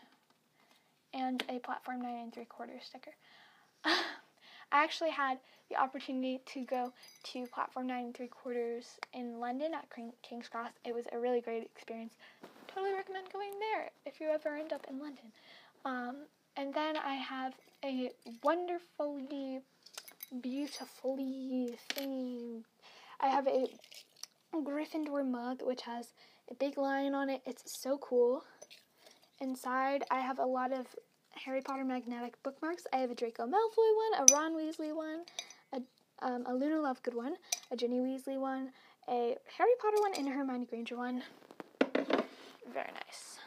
[1.14, 3.14] and a platform 9 and 3 quarter sticker.
[3.86, 5.38] I actually had
[5.70, 6.94] the opportunity to go
[7.26, 9.88] to platform 9 and 3 quarters in London at
[10.22, 10.72] King's Cross.
[10.86, 12.14] It was a really great experience.
[12.68, 15.32] Totally recommend going there if you ever end up in London.
[15.86, 16.16] Um,
[16.58, 18.12] and then I have a
[18.44, 19.60] wonderfully,
[20.42, 22.64] beautifully thing.
[23.20, 23.68] I have a
[24.62, 26.14] Gryffindor mug which has
[26.52, 27.42] a big lion on it.
[27.46, 28.44] It's so cool.
[29.40, 30.88] Inside, I have a lot of
[31.32, 32.86] Harry Potter magnetic bookmarks.
[32.94, 35.24] I have a Draco Malfoy one, a Ron Weasley one,
[35.74, 35.82] a,
[36.26, 37.36] um, a Luna Lovegood one,
[37.72, 38.72] a Ginny Weasley one,
[39.10, 41.24] a Harry Potter one, and a Hermione Granger one.
[42.74, 43.40] Very nice.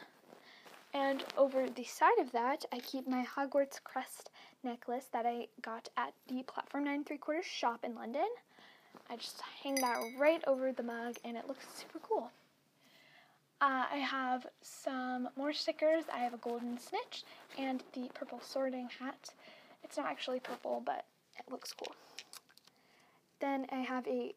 [0.93, 4.29] And over the side of that, I keep my Hogwarts crest
[4.63, 8.27] necklace that I got at the Platform 9 3 quarters shop in London.
[9.09, 12.31] I just hang that right over the mug and it looks super cool.
[13.59, 16.03] Uh, I have some more stickers.
[16.13, 17.23] I have a golden snitch
[17.57, 19.29] and the purple sorting hat.
[19.83, 21.05] It's not actually purple, but
[21.39, 21.95] it looks cool.
[23.39, 24.33] Then I have a,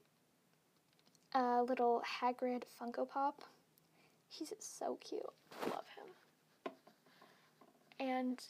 [1.34, 3.42] a little Hagrid Funko Pop.
[4.28, 5.22] He's so cute.
[5.62, 6.72] I love him.
[7.98, 8.40] And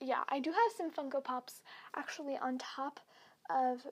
[0.00, 1.62] yeah, I do have some Funko Pops
[1.94, 3.00] actually on top
[3.50, 3.86] of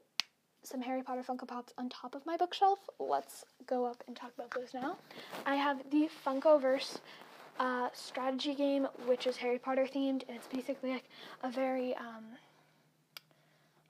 [0.63, 2.79] some Harry Potter Funko Pops on top of my bookshelf.
[2.99, 4.97] Let's go up and talk about those now.
[5.45, 6.99] I have the Funkoverse
[7.59, 11.09] uh, strategy game, which is Harry Potter themed, and it's basically like
[11.43, 12.25] a very um,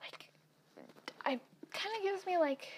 [0.01, 0.29] like
[1.25, 1.41] I
[1.73, 2.69] kind of gives me like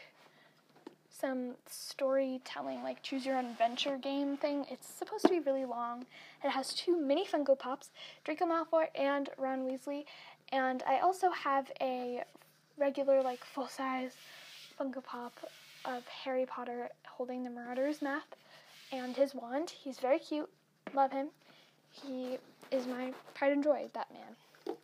[1.10, 4.64] some storytelling, like choose your own adventure game thing.
[4.70, 6.06] It's supposed to be really long.
[6.44, 7.90] It has two mini Funko Pops,
[8.24, 10.04] Draco Malfoy and Ron Weasley,
[10.52, 12.22] and I also have a
[12.78, 14.12] regular, like, full size
[14.78, 15.32] Funko Pop
[15.84, 18.34] of Harry Potter holding the Marauder's map
[18.92, 19.70] and his wand.
[19.70, 20.48] He's very cute.
[20.94, 21.28] Love him.
[21.90, 22.38] He
[22.70, 24.76] is my pride and joy, that man.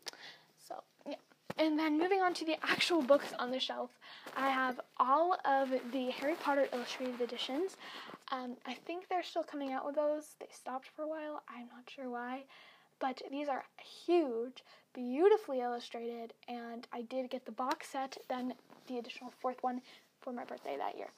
[0.67, 1.17] So, yeah.
[1.59, 3.91] And then moving on to the actual books on the shelf,
[4.37, 7.77] I have all of the Harry Potter illustrated editions.
[8.33, 10.35] Um, I think they're still coming out with those.
[10.41, 11.43] They stopped for a while.
[11.49, 12.45] I'm not sure why.
[12.99, 13.65] But these are
[14.07, 18.55] huge, beautifully illustrated, and I did get the box set, then
[18.87, 19.81] the additional fourth one
[20.21, 21.09] for my birthday that year.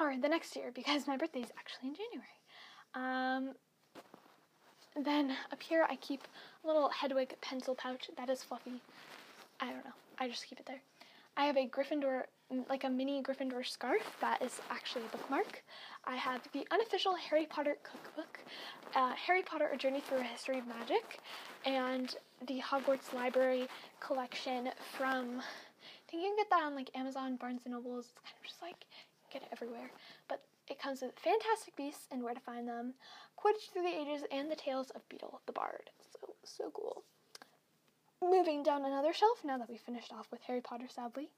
[0.00, 2.28] Or the next year, because my birthday is actually in January.
[2.94, 3.54] Um,
[5.04, 6.22] then up here, I keep
[6.64, 8.80] a little Hedwig pencil pouch that is fluffy.
[9.60, 9.92] I don't know.
[10.18, 10.82] I just keep it there.
[11.36, 12.24] I have a Gryffindor,
[12.68, 15.62] like a mini Gryffindor scarf that is actually a bookmark.
[16.04, 18.40] I have the unofficial Harry Potter cookbook,
[18.94, 21.20] uh, Harry Potter: A Journey Through a History of Magic,
[21.64, 22.14] and
[22.46, 23.68] the Hogwarts Library
[24.00, 25.40] collection from.
[25.40, 28.06] I think you can get that on like Amazon, Barnes and Nobles.
[28.12, 28.84] It's kind of just like
[29.32, 29.90] get it everywhere,
[30.28, 32.94] but it comes with Fantastic Beasts and Where to Find Them,
[33.38, 35.90] Quidditch Through the Ages, and the Tales of Beedle the Bard.
[36.12, 37.02] So so cool.
[38.22, 41.30] Moving down another shelf, now that we finished off with Harry Potter, sadly,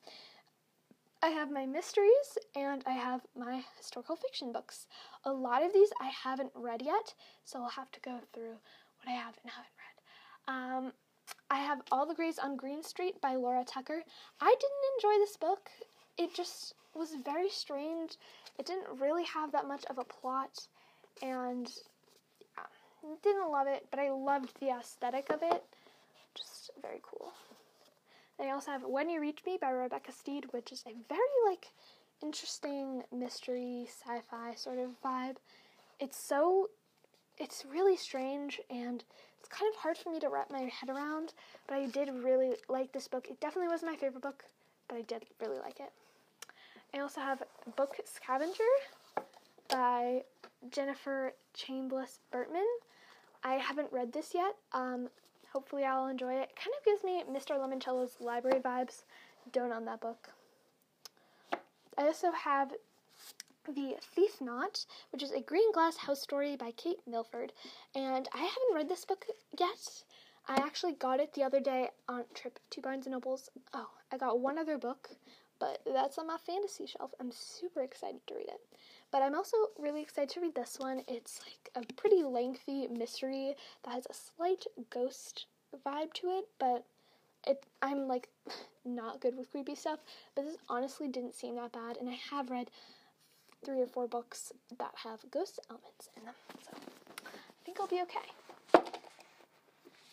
[1.25, 4.87] I have my mysteries and I have my historical fiction books.
[5.25, 7.15] A lot of these I haven't read yet,
[7.47, 10.85] so I'll have to go through what I have and haven't read.
[10.87, 10.93] Um,
[11.51, 14.03] I have All the Greys on Green Street by Laura Tucker.
[14.39, 15.71] I didn't enjoy this book.
[16.19, 18.19] It just was very strange.
[18.59, 20.69] It didn't really have that much of a plot,
[21.23, 21.73] and
[22.55, 25.65] yeah, didn't love it, but I loved the aesthetic of it
[26.35, 27.33] just very cool.
[28.39, 31.69] They also have When You Reach Me by Rebecca Stead, which is a very like
[32.23, 35.37] interesting mystery sci-fi sort of vibe.
[36.01, 36.71] It's so
[37.39, 39.05] it's really strange and
[39.39, 41.35] it's kind of hard for me to wrap my head around,
[41.67, 43.29] but I did really like this book.
[43.29, 44.45] It definitely wasn't my favorite book,
[44.89, 45.93] but I did really like it.
[46.95, 47.43] I also have
[47.77, 48.63] Book Scavenger
[49.69, 50.23] by
[50.71, 52.67] Jennifer Chambliss Bertman.
[53.43, 54.55] I haven't read this yet.
[54.73, 55.09] Um,
[55.55, 56.51] Hopefully, I'll enjoy it.
[56.57, 57.57] Kind of gives me Mr.
[57.57, 59.05] Lemoncello's library vibes.
[59.53, 60.31] Don't own that book.
[61.97, 62.73] I also have
[63.65, 67.53] The Thief Knot, which is a green glass house story by Kate Milford.
[67.95, 70.03] And I haven't read this book yet.
[70.49, 73.49] I actually got it the other day on trip to Barnes & Noble's.
[73.73, 75.11] Oh, I got one other book,
[75.61, 77.13] but that's on my fantasy shelf.
[77.21, 78.61] I'm super excited to read it.
[79.15, 81.03] But I'm also really excited to read this one.
[81.07, 85.47] It's like a pretty lengthy mystery that has a slight ghost
[85.87, 86.85] vibe to it, but
[87.47, 88.29] it I'm like
[88.85, 90.01] not good with creepy stuff,
[90.35, 92.73] but this honestly didn't seem that bad and I have read
[93.65, 94.51] three or four books
[94.81, 96.35] that have ghost elements in them.
[96.61, 98.83] So I think I'll be okay.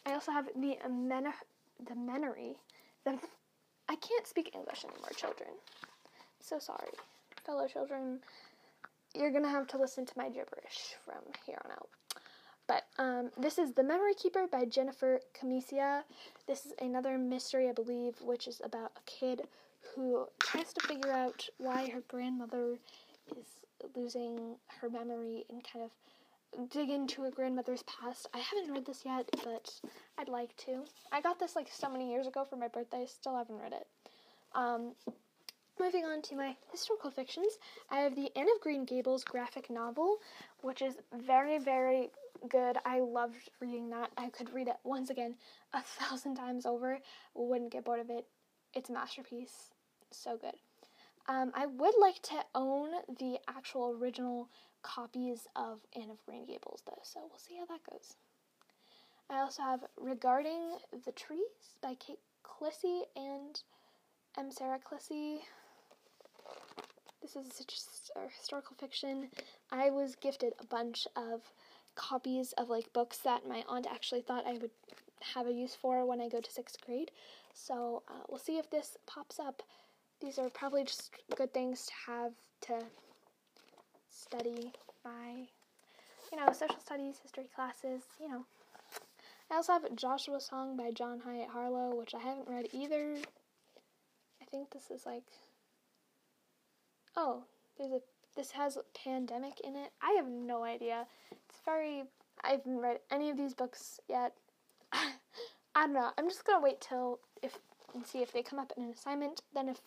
[0.06, 1.34] I also have the men-
[1.84, 2.54] the menery.
[3.04, 3.18] The
[3.90, 5.50] I can't speak English anymore, children.
[6.40, 6.92] So sorry,
[7.44, 8.20] fellow children.
[9.14, 11.90] You're gonna have to listen to my gibberish from here on out.
[12.68, 16.04] But um, this is The Memory Keeper by Jennifer Camiccia.
[16.48, 19.42] This is another mystery, I believe, which is about a kid
[19.94, 22.78] who tries to figure out why her grandmother
[23.36, 23.46] is
[23.96, 28.28] losing her memory and kind of dig into her grandmother's past.
[28.34, 29.74] I haven't read this yet, but
[30.18, 30.86] I'd like to.
[31.12, 33.88] I got this like so many years ago for my birthday, still haven't read it.
[34.54, 34.94] Um,
[35.82, 37.58] moving on to my historical fictions,
[37.90, 40.18] I have the Anne of Green Gables graphic novel,
[40.62, 42.12] which is very, very
[42.50, 42.78] good.
[42.86, 44.12] I loved reading that.
[44.16, 45.36] I could read it once again
[45.74, 47.00] a thousand times over,
[47.34, 48.26] wouldn't get bored of it.
[48.76, 49.72] It's a masterpiece.
[50.12, 50.54] So good.
[51.28, 54.50] Um, I would like to own the actual original
[54.84, 58.16] copies of Anne of Green Gables, though, so we'll see how that goes.
[59.30, 61.40] I also have Regarding the Trees
[61.82, 63.62] by Kate Klise and
[64.38, 64.52] M.
[64.52, 65.42] Sarah Klise.
[67.22, 69.30] This is just historical fiction.
[69.72, 71.42] I was gifted a bunch of
[71.96, 74.72] copies of like books that my aunt actually thought I would
[75.36, 77.12] have a use for when I go to sixth grade.
[77.54, 79.62] So uh, we'll see if this pops up.
[80.20, 82.32] These are probably just good things to have
[82.62, 82.86] to
[84.10, 84.72] study
[85.04, 85.48] by.
[86.32, 88.46] you know, social studies, history classes, you know.
[89.52, 93.18] I also have Joshua Song by Joan Hiatt Harlow, which I haven't read either.
[94.42, 95.24] I think this is like,
[97.16, 97.44] oh,
[97.78, 98.02] there's a,
[98.36, 99.92] this has pandemic in it.
[100.02, 101.06] I have no idea.
[101.32, 102.04] It's very,
[102.44, 104.34] I haven't read any of these books yet.
[104.94, 105.12] I
[105.76, 106.12] don't know.
[106.18, 107.58] I'm just gonna wait till if
[107.94, 109.42] and see if they come up in an assignment.
[109.54, 109.82] Then if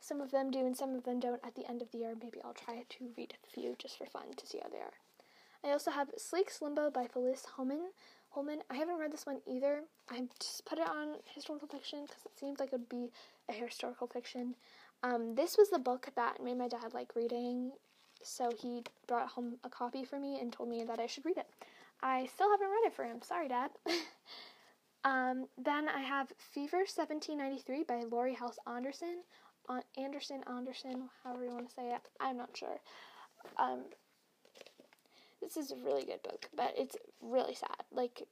[0.00, 2.14] some of them do and some of them don't at the end of the year,
[2.20, 4.92] maybe I'll try to read a few just for fun to see how they are.
[5.64, 7.90] I also have Slake's Limbo by Felice Holman.
[8.30, 8.60] Holman.
[8.68, 9.84] I haven't read this one either.
[10.10, 13.10] I just put it on historical fiction because it seems like it would be
[13.48, 14.56] a historical fiction.
[15.04, 17.72] Um, this was the book that made my dad like reading,
[18.22, 21.36] so he brought home a copy for me and told me that I should read
[21.36, 21.46] it.
[22.02, 23.20] I still haven't read it for him.
[23.20, 23.70] Sorry, Dad.
[25.04, 29.22] um, then I have Fever 1793 by Laurie Halse Anderson.
[29.98, 32.00] Anderson, Anderson, however you want to say it.
[32.18, 32.80] I'm not sure.
[33.58, 33.80] Um,
[35.42, 37.84] this is a really good book, but it's really sad.
[37.92, 38.22] Like,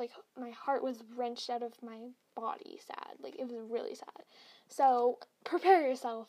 [0.00, 1.98] like my heart was wrenched out of my
[2.34, 2.80] body.
[2.84, 3.18] Sad.
[3.22, 4.24] Like it was really sad.
[4.72, 6.28] So prepare yourself.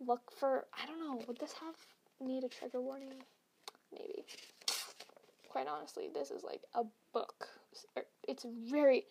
[0.00, 0.66] Look for.
[0.72, 1.24] I don't know.
[1.26, 1.74] Would this have
[2.20, 3.14] need a trigger warning?
[3.92, 4.24] Maybe.
[5.48, 7.48] Quite honestly, this is like a book.
[7.96, 9.06] Er, it's very,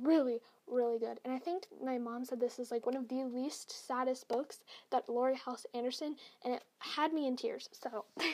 [0.00, 1.20] really, really good.
[1.24, 4.58] And I think my mom said this is like one of the least saddest books
[4.90, 7.68] that Laurie Halse Anderson, and it had me in tears.
[7.72, 8.06] So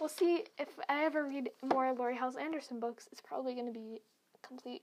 [0.00, 3.08] we'll see if I ever read more Laurie Halse Anderson books.
[3.12, 4.00] It's probably going to be
[4.42, 4.82] complete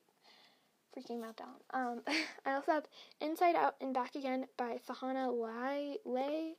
[0.95, 1.55] freaking meltdown.
[1.73, 2.01] Um,
[2.45, 2.85] I also have
[3.19, 6.55] Inside Out and Back Again by Fahana Lai Lay.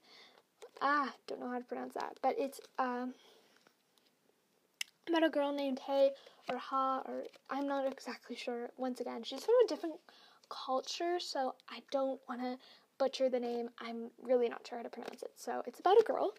[0.81, 3.15] Ah, don't know how to pronounce that, but it's um
[5.09, 6.11] about a girl named Hay
[6.49, 8.71] or Ha or I'm not exactly sure.
[8.77, 9.97] Once again, she's from a different
[10.49, 12.59] culture, so I don't want to
[12.99, 13.69] butcher the name.
[13.79, 15.33] I'm really not sure how to pronounce it.
[15.37, 16.33] So it's about a girl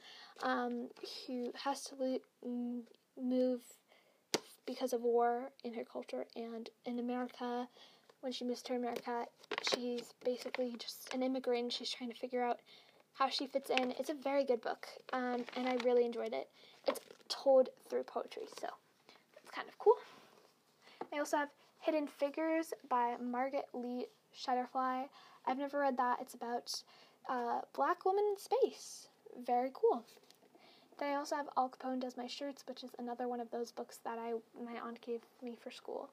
[0.43, 0.89] um,
[1.27, 2.19] who has to
[3.21, 3.61] move
[4.65, 7.67] because of war in her culture, and in America,
[8.21, 9.25] when she moves to America,
[9.73, 11.73] she's basically just an immigrant.
[11.73, 12.59] She's trying to figure out
[13.13, 13.93] how she fits in.
[13.99, 16.49] It's a very good book, um, and I really enjoyed it.
[16.87, 16.99] It's
[17.29, 18.67] told through poetry, so
[19.41, 19.97] it's kind of cool.
[21.13, 21.49] I also have
[21.81, 25.05] Hidden Figures by Margaret Lee Shetterly.
[25.45, 26.19] I've never read that.
[26.21, 26.73] It's about
[27.29, 29.09] uh, black woman in space.
[29.45, 30.03] Very cool.
[30.99, 33.71] Then I also have Al Capone Does My Shirts, which is another one of those
[33.71, 36.09] books that I my aunt gave me for school.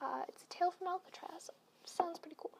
[0.00, 1.50] Uh, it's a tale from Alcatraz.
[1.84, 2.50] Sounds pretty cool.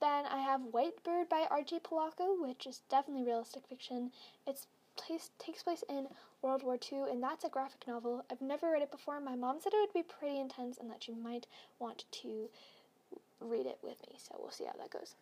[0.00, 1.80] Then I have White Bird by R.J.
[1.82, 4.12] Palacio, which is definitely realistic fiction.
[4.46, 6.06] It's place takes place in
[6.42, 8.24] World War II, and that's a graphic novel.
[8.30, 9.20] I've never read it before.
[9.20, 11.46] My mom said it would be pretty intense and that you might
[11.78, 12.48] want to
[13.40, 15.14] read it with me, so we'll see how that goes.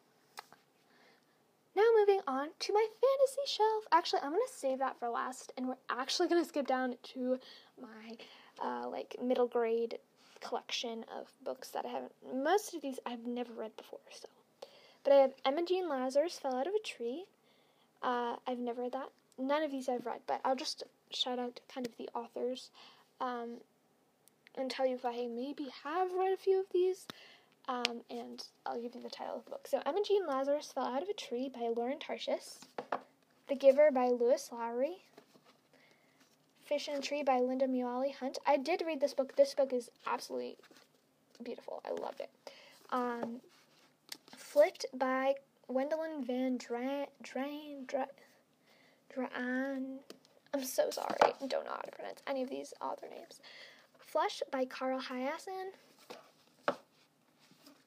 [1.75, 3.85] Now moving on to my fantasy shelf.
[3.93, 7.39] Actually, I'm gonna save that for last, and we're actually gonna skip down to
[7.81, 8.17] my
[8.63, 9.99] uh, like middle grade
[10.41, 12.13] collection of books that I haven't.
[12.35, 14.29] Most of these I've never read before, so.
[15.05, 17.25] But I have Emma Jean Lazarus fell out of a tree.
[18.03, 19.09] Uh, I've never read that.
[19.39, 22.71] None of these I've read, but I'll just shout out kind of the authors
[23.21, 23.59] um,
[24.57, 27.07] and tell you if I maybe have read a few of these.
[27.73, 29.67] Um, and I'll give you the title of the book.
[29.67, 32.59] So, Emma Jean Lazarus Fell Out of a Tree by Lauren Tarshis.
[33.49, 35.05] The Giver by Lois Lowry.
[36.67, 38.39] Fish in a Tree by Lynda Mullaly Hunt.
[38.47, 39.37] I did read this book.
[39.37, 40.59] This book is absolutely
[41.43, 41.81] beautiful.
[41.87, 42.31] I loved it.
[42.91, 43.41] Um,
[44.37, 45.37] Flipped by
[45.71, 47.89] Wendelin Van Drain, Drain.
[50.55, 51.17] I'm so sorry.
[51.23, 53.41] I don't know how to pronounce any of these author names.
[53.99, 55.71] Flush by Carl Hiaasen.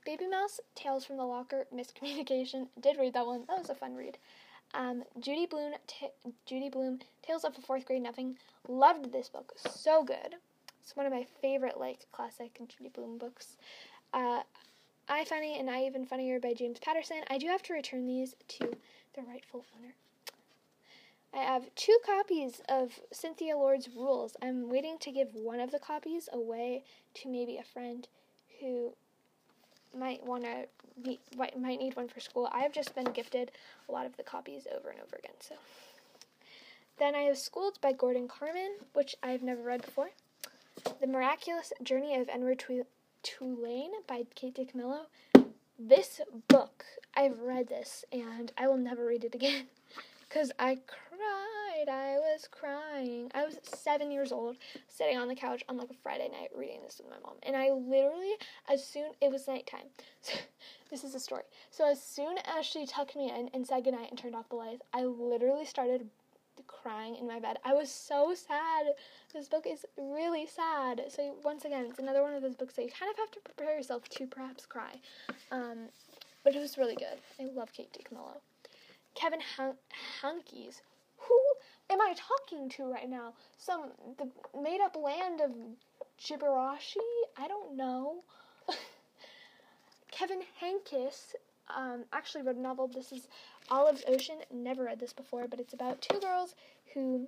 [0.06, 2.68] Baby Mouse, Tales from the Locker, Miscommunication.
[2.80, 3.43] Did read that one.
[3.47, 4.18] That was a fun read.
[4.74, 5.74] Um, Judy Blume,
[6.45, 8.38] Judy Blume, Tales of a Fourth Grade Nothing.
[8.68, 9.53] Loved this book.
[9.58, 10.36] So good.
[10.84, 13.58] It's one of my favorite like classic Judy Blume books.
[14.14, 14.41] Uh,
[15.10, 17.22] I Funny and I Even Funnier by James Patterson.
[17.30, 18.74] I do have to return these to
[19.16, 19.93] their rightful owner.
[21.34, 24.38] I have two copies of Cynthia Lord's Rules.
[24.41, 26.84] I'm waiting to give one of the copies away
[27.16, 28.08] to maybe a friend
[28.62, 28.93] who
[29.97, 30.65] might want to
[31.01, 32.49] be might need one for school.
[32.51, 33.51] I've just been gifted
[33.89, 35.35] a lot of the copies over and over again.
[35.39, 35.55] So
[36.97, 40.11] then I have Schooled by Gordon Korman, which I've never read before.
[41.01, 42.63] The Miraculous Journey of Edward
[43.23, 45.01] Tulane by Kate DiCamillo.
[45.77, 46.85] This book,
[47.15, 49.65] I've read this and I will never read it again
[50.29, 50.79] because I
[51.18, 51.89] cried.
[51.89, 53.32] I was crying.
[53.34, 54.57] I was seven years old,
[54.88, 57.36] sitting on the couch on like a Friday night reading this with my mom.
[57.43, 58.34] And I literally,
[58.72, 59.88] as soon, it was nighttime.
[60.22, 60.34] So,
[60.89, 61.43] this is a story.
[61.72, 64.55] So, as soon as she tucked me in and said goodnight and turned off the
[64.55, 66.07] lights, I literally started
[66.68, 67.57] crying in my bed.
[67.66, 68.93] I was so sad.
[69.34, 71.01] This book is really sad.
[71.09, 73.39] So, once again, it's another one of those books that you kind of have to
[73.41, 74.95] prepare yourself to perhaps cry.
[75.51, 75.89] Um,
[76.43, 77.18] but it was really good.
[77.39, 78.38] I love Kate DiCamillo.
[79.16, 79.78] Kevin Hun-
[80.22, 80.82] Henkes.
[81.28, 81.41] Who
[81.89, 83.34] am I talking to right now?
[83.57, 85.51] Some the made up land of
[86.19, 86.97] Jibarashi?
[87.38, 88.23] I don't know.
[90.11, 91.36] Kevin Henkes
[91.76, 92.88] um, actually wrote a novel.
[92.88, 93.28] This is
[93.69, 94.38] Olive's Ocean.
[94.51, 96.55] Never read this before, but it's about two girls
[96.93, 97.28] who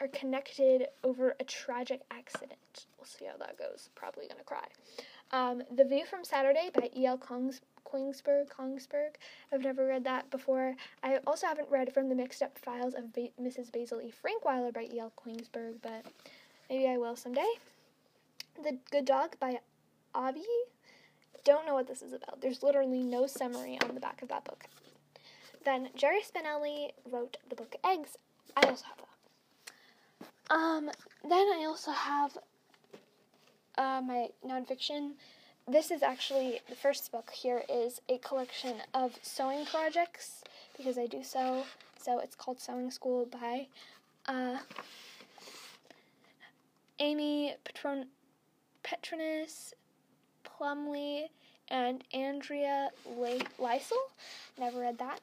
[0.00, 2.86] are connected over a tragic accident.
[2.98, 3.90] We'll see how that goes.
[3.94, 4.66] Probably gonna cry.
[5.30, 7.18] Um, the View from Saturday by E.L.
[7.18, 8.48] Kongs- Kongsberg.
[8.48, 9.16] Kongsberg.
[9.52, 10.74] I've never read that before.
[11.02, 13.72] I also haven't read From the Mixed Up Files of ba- Mrs.
[13.72, 14.12] Basil E.
[14.12, 15.12] Frankweiler by E.L.
[15.16, 16.04] Kongsberg, but
[16.68, 17.46] maybe I will someday.
[18.62, 19.58] The Good Dog by
[20.14, 20.42] Avi.
[21.44, 22.40] Don't know what this is about.
[22.40, 24.64] There's literally no summary on the back of that book.
[25.64, 28.16] Then Jerry Spinelli wrote the book Eggs.
[28.56, 30.54] I also have that.
[30.54, 30.90] Um,
[31.28, 32.36] then I also have
[33.76, 35.12] uh, my nonfiction
[35.66, 40.42] this is actually the first book here is a collection of sewing projects
[40.76, 41.64] because I do sew.
[42.00, 43.66] So it's called Sewing School by
[44.26, 44.58] uh,
[46.98, 48.08] Amy Patron-
[48.82, 49.72] Petronis
[50.44, 51.30] Plumley
[51.68, 52.90] and Andrea
[53.58, 53.92] Lysel.
[54.58, 55.20] Never read that.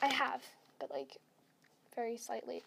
[0.00, 0.42] I have,
[0.78, 1.18] but like
[1.94, 2.62] very slightly.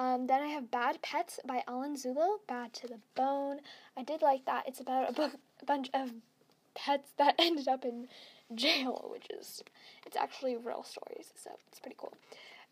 [0.00, 3.58] Um, then I have Bad Pets by Alan Zullo, Bad to the Bone.
[3.98, 4.66] I did like that.
[4.66, 6.10] It's about a book, a bunch of
[6.74, 8.08] pets that ended up in
[8.54, 9.62] jail, which is,
[10.06, 12.14] it's actually real stories, so it's pretty cool.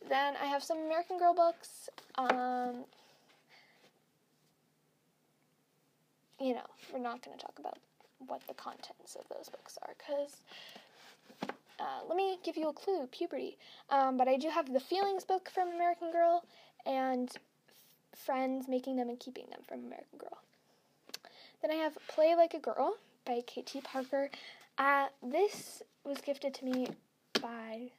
[0.08, 1.90] Then I have some American Girl books.
[2.16, 2.86] Um,
[6.40, 7.76] you know, we're not going to talk about
[8.26, 10.40] what the contents of those books are because
[11.78, 13.58] uh, let me give you a clue puberty.
[13.90, 16.42] Um, but I do have the Feelings book from American Girl
[16.88, 17.30] and
[18.16, 20.38] Friends Making Them and Keeping Them from American Girl.
[21.62, 23.82] Then I have Play Like a Girl by K.T.
[23.82, 24.30] Parker.
[24.78, 26.88] Uh, this was gifted to me
[27.40, 27.90] by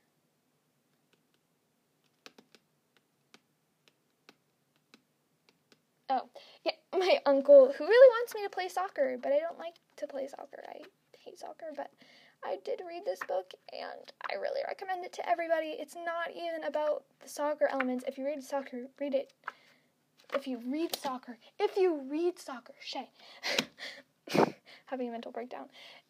[6.11, 6.27] Oh,
[6.65, 10.07] yeah, my uncle who really wants me to play soccer, but I don't like to
[10.07, 10.63] play soccer.
[10.67, 10.81] I
[11.23, 11.91] hate soccer, but
[12.43, 15.75] I did read this book and I really recommend it to everybody.
[15.79, 18.05] It's not even about the soccer elements.
[18.07, 19.33] If you read soccer, read it.
[20.33, 23.09] If you read soccer, if you read soccer, Shay,
[24.85, 25.65] having a mental breakdown.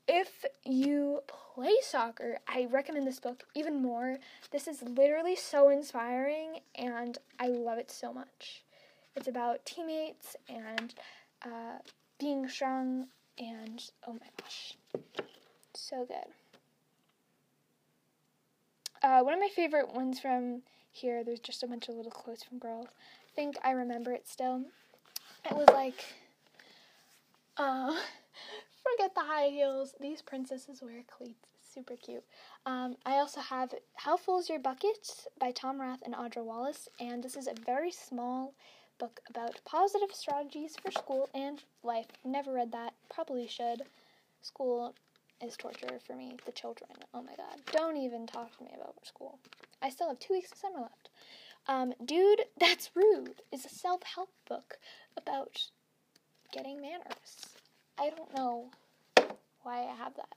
[0.07, 4.17] If you play soccer, I recommend this book even more.
[4.51, 8.63] This is literally so inspiring and I love it so much.
[9.15, 10.93] It's about teammates and
[11.45, 11.79] uh,
[12.19, 13.07] being strong
[13.37, 14.75] and oh my gosh,
[15.79, 16.33] so good.
[19.01, 20.61] Uh, one of my favorite ones from
[20.91, 22.87] here, there's just a bunch of little quotes from girls.
[22.89, 24.63] I think I remember it still.
[25.49, 26.03] It was like,
[27.57, 27.95] uh,
[28.83, 29.95] forget the high heels.
[30.01, 31.47] These princesses wear cleats.
[31.73, 32.23] Super cute.
[32.65, 37.23] Um, I also have How Full's Your Bucket by Tom Rath and Audra Wallace, and
[37.23, 38.53] this is a very small
[38.97, 42.07] book about positive strategies for school and life.
[42.25, 42.93] Never read that.
[43.13, 43.83] Probably should.
[44.41, 44.93] School
[45.41, 46.37] is torture for me.
[46.45, 46.89] The children.
[47.13, 47.61] Oh my god.
[47.71, 49.39] Don't even talk to me about school.
[49.81, 51.09] I still have two weeks of summer left.
[51.67, 54.77] Um, Dude, That's Rude is a self help book
[55.17, 55.63] about
[56.51, 57.45] getting manners.
[57.97, 58.71] I don't know
[59.63, 60.35] why I have that,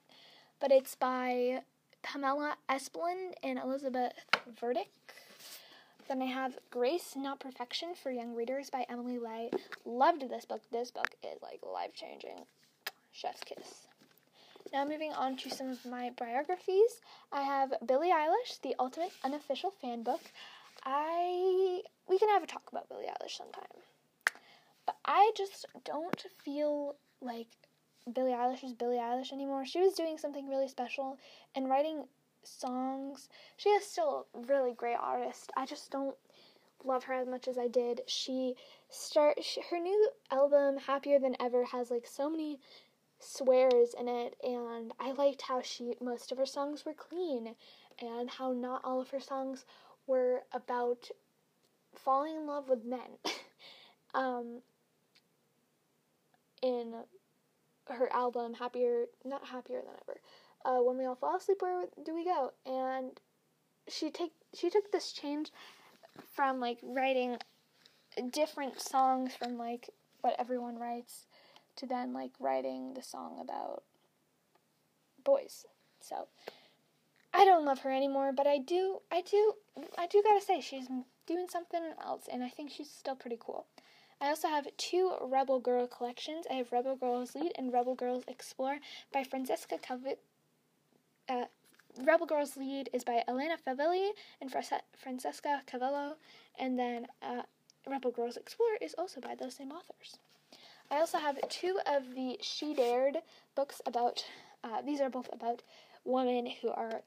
[0.60, 1.62] but it's by
[2.02, 4.12] Pamela Espeland and Elizabeth
[4.60, 4.88] Verdick.
[6.08, 9.50] Then I have Grace, Not Perfection for Young Readers by Emily Ley.
[9.84, 10.60] Loved this book.
[10.72, 12.44] This book is like life changing.
[13.12, 13.86] Chef's kiss.
[14.72, 17.00] Now moving on to some of my biographies.
[17.32, 20.20] I have Billie Eilish, the ultimate unofficial fan book.
[20.84, 23.64] I we can have a talk about Billie Eilish sometime.
[24.86, 27.48] But I just don't feel like
[28.12, 29.64] Billie Eilish is Billie Eilish anymore.
[29.64, 31.18] She was doing something really special
[31.54, 32.04] and writing
[32.42, 33.28] songs.
[33.56, 35.50] She is still a really great artist.
[35.56, 36.16] I just don't
[36.84, 38.02] love her as much as I did.
[38.06, 38.54] She
[38.90, 42.58] start she, her new album Happier Than Ever has like so many
[43.22, 47.54] swears in it and I liked how she most of her songs were clean
[48.00, 49.64] and how not all of her songs
[50.06, 51.08] were about
[51.94, 53.18] falling in love with men.
[54.14, 54.60] um
[56.62, 56.94] in
[57.88, 60.20] her album Happier not Happier Than Ever.
[60.64, 62.52] Uh, when we all fall asleep, where do we go?
[62.64, 63.20] And
[63.88, 65.50] she take she took this change
[66.34, 67.38] from like writing
[68.30, 71.26] different songs from like what everyone writes
[71.76, 73.82] to then like writing the song about
[75.22, 75.66] boys.
[76.00, 76.28] So
[77.32, 79.54] I don't love her anymore, but I do I do
[79.98, 80.88] I do gotta say she's
[81.26, 83.66] doing something else and I think she's still pretty cool.
[84.20, 86.46] I also have two Rebel Girl collections.
[86.48, 88.78] I have Rebel Girls Lead and Rebel Girls Explore
[89.12, 90.20] by Francesca Calvi-
[91.28, 91.46] uh,
[91.98, 94.10] Rebel Girls Lead is by Elena Favilli
[94.40, 94.50] and
[94.96, 96.16] Francesca Cavallo,
[96.58, 97.42] and then uh,
[97.86, 100.18] Rebel Girls Explore is also by those same authors.
[100.92, 103.16] I also have two of the She Dared
[103.54, 104.26] books about,
[104.62, 105.62] uh, these are both about
[106.04, 107.00] women who are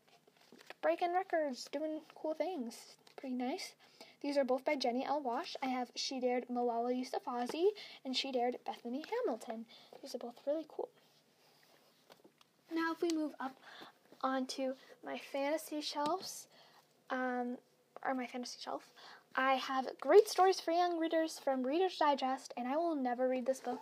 [0.82, 2.96] breaking records, doing cool things.
[3.16, 3.76] Pretty nice.
[4.22, 5.22] These are both by Jenny L.
[5.22, 5.56] Walsh.
[5.62, 7.68] I have She Dared Malala Yousafzai
[8.04, 9.66] and She Dared Bethany Hamilton.
[10.02, 10.90] These are both really cool.
[12.74, 13.56] Now, if we move up
[14.22, 14.74] onto
[15.06, 16.48] my fantasy shelves,
[17.12, 17.58] um,
[18.04, 18.92] or my fantasy shelf,
[19.38, 23.46] I have great stories for young readers from Reader's Digest, and I will never read
[23.46, 23.82] this book.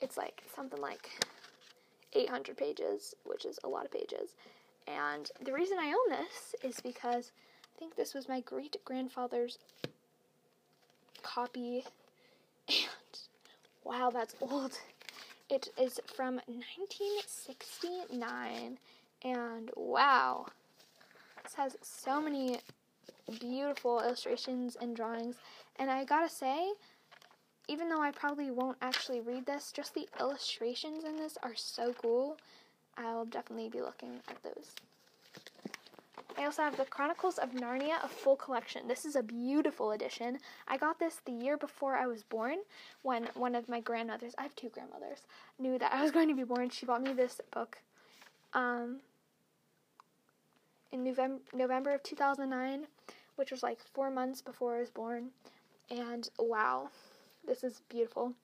[0.00, 1.10] It's like something like
[2.12, 4.36] 800 pages, which is a lot of pages.
[4.86, 7.32] And the reason I own this is because
[7.74, 9.58] I think this was my great grandfather's
[11.24, 11.84] copy.
[12.68, 13.18] And
[13.82, 14.78] wow, that's old.
[15.50, 18.78] It is from 1969.
[19.24, 20.46] And wow,
[21.42, 22.60] this has so many
[23.40, 25.36] beautiful illustrations and drawings.
[25.76, 26.72] And I gotta say,
[27.68, 31.94] even though I probably won't actually read this, just the illustrations in this are so
[32.00, 32.38] cool.
[32.96, 34.74] I'll definitely be looking at those.
[36.38, 38.86] I also have the Chronicles of Narnia, a full collection.
[38.86, 40.38] This is a beautiful edition.
[40.68, 42.58] I got this the year before I was born
[43.02, 45.22] when one of my grandmothers, I have two grandmothers,
[45.58, 46.70] knew that I was going to be born.
[46.70, 47.78] She bought me this book
[48.54, 49.00] um,
[50.92, 52.86] in November, November of 2009,
[53.38, 55.30] which was like four months before I was born.
[55.90, 56.90] And wow,
[57.46, 58.34] this is beautiful.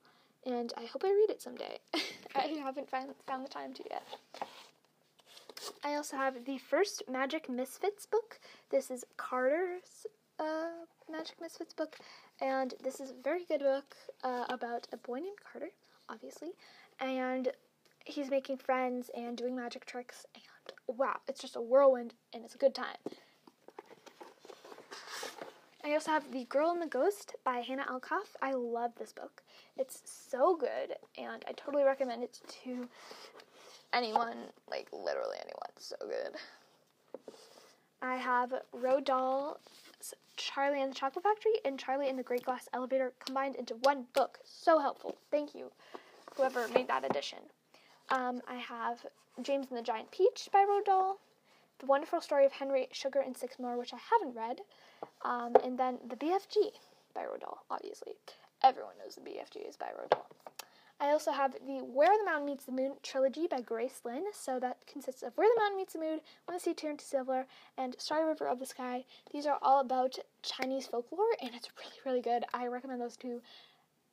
[0.47, 1.79] And I hope I read it someday.
[2.35, 4.05] I haven't find, found the time to yet.
[5.83, 8.39] I also have the first Magic Misfits book.
[8.71, 10.07] This is Carter's
[10.39, 11.97] uh, Magic Misfits book,
[12.41, 15.71] and this is a very good book uh, about a boy named Carter,
[16.09, 16.51] obviously,
[17.01, 17.49] and
[18.05, 22.55] he's making friends and doing magic tricks, and wow, it's just a whirlwind, and it's
[22.55, 22.97] a good time.
[25.85, 28.37] I also have The Girl and the Ghost by Hannah Alkaf.
[28.41, 29.43] I love this book.
[29.77, 32.89] It's so good, and I totally recommend it to
[33.93, 34.37] anyone,
[34.71, 35.71] like literally anyone.
[35.77, 36.37] So good.
[38.01, 42.67] I have Roald Dahl's Charlie and the Chocolate Factory and Charlie and the Great Glass
[42.73, 44.39] Elevator combined into one book.
[44.43, 45.17] So helpful.
[45.31, 45.71] Thank you,
[46.35, 47.41] whoever made that edition.
[48.09, 49.05] Um, I have
[49.43, 51.19] James and the Giant Peach by Roald Dahl,
[51.79, 54.61] The Wonderful Story of Henry Sugar and Six More, which I haven't read,
[55.23, 56.73] um, and then The BFG
[57.15, 58.15] by Roald obviously.
[58.63, 60.21] Everyone knows The BFG is by Roald
[61.01, 64.25] I also have the Where the Mountain Meets the Moon trilogy by Grace Lin.
[64.33, 67.05] So that consists of Where the Mountain Meets the Moon, When the Sea Turned to
[67.05, 67.47] Silver,
[67.77, 69.05] and Starry River of the Sky.
[69.33, 72.45] These are all about Chinese folklore, and it's really, really good.
[72.55, 73.43] I recommend those to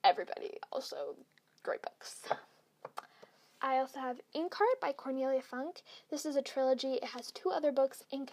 [0.03, 0.57] everybody.
[0.71, 1.15] Also,
[1.63, 2.23] great books.
[3.61, 5.83] I also have Inkheart by Cornelia Funke.
[6.09, 6.93] This is a trilogy.
[6.93, 8.31] It has two other books, Ink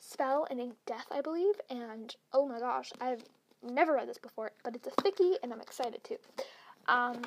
[0.00, 1.54] Spell and Ink Death, I believe.
[1.68, 3.22] And oh my gosh, I've
[3.62, 6.16] never read this before, but it's a thickie, and I'm excited too.
[6.88, 7.22] Um,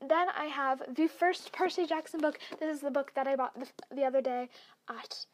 [0.00, 2.38] then I have the first Percy Jackson book.
[2.58, 4.48] This is the book that I bought the, the other day
[4.88, 5.26] at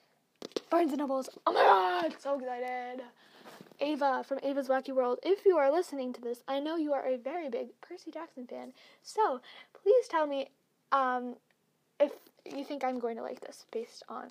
[0.70, 1.28] Barnes and Nobles.
[1.46, 1.62] Oh my
[2.08, 3.02] god, so excited!
[3.80, 7.06] Ava from Ava's Wacky World, if you are listening to this, I know you are
[7.06, 8.72] a very big Percy Jackson fan.
[9.02, 9.40] So
[9.82, 10.48] please tell me
[10.90, 11.36] um,
[12.00, 12.12] if
[12.44, 14.30] you think I'm going to like this based on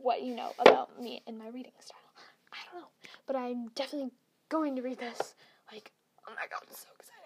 [0.00, 1.98] what you know about me and my reading style.
[2.52, 2.88] I don't know,
[3.26, 4.10] but I'm definitely
[4.48, 5.34] going to read this.
[5.72, 5.92] Like,
[6.28, 7.22] oh my god, I'm so excited.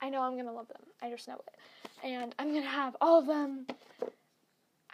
[0.00, 0.82] I know I'm gonna love them.
[1.02, 2.06] I just know it.
[2.06, 3.66] And I'm gonna have all of them.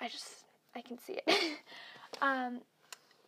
[0.01, 0.45] I just,
[0.75, 1.59] I can see it.
[2.23, 2.61] um,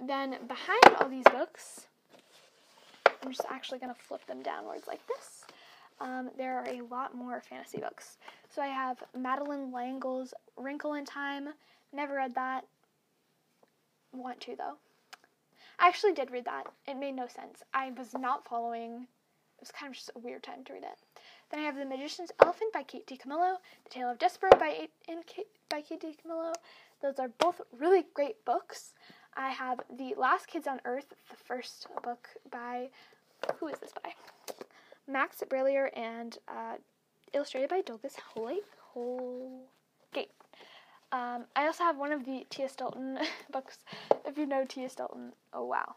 [0.01, 1.87] then behind all these books,
[3.22, 5.45] I'm just actually gonna flip them downwards like this.
[6.01, 8.18] Um, there are a lot more fantasy books.
[8.55, 11.49] So I have Madeleine L'Engle's Wrinkle in Time.
[11.93, 12.64] Never read that.
[14.15, 14.77] Want to though.
[15.79, 16.65] I actually did read that.
[16.87, 17.62] It made no sense.
[17.75, 19.09] I was not following.
[19.57, 20.99] It was kind of just a weird time to read it.
[21.51, 25.19] Then I have The Magician's Elephant by Kate DiCamillo, The Tale of Despereaux by, in,
[25.69, 26.53] by Kate DiCamillo.
[27.03, 28.95] Those are both really great books.
[29.37, 32.89] I have The Last Kids on Earth, the first book by,
[33.59, 34.12] who is this by?
[35.09, 36.77] Max Brallier and uh,
[37.33, 38.65] illustrated by Douglas Holgate.
[38.93, 40.31] Holgate.
[41.13, 43.19] Um, I also have one of the Thea Stilton
[43.53, 43.79] books.
[44.27, 45.95] If you know Thea Stilton, oh wow,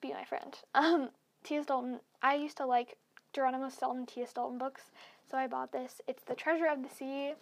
[0.00, 0.56] be my friend.
[0.74, 1.10] Um,
[1.44, 2.00] Thea Stilton.
[2.22, 2.96] I used to like
[3.32, 4.82] Geronimo Stilton Thea Stilton books,
[5.30, 6.00] so I bought this.
[6.06, 7.34] It's The Treasure of the Sea,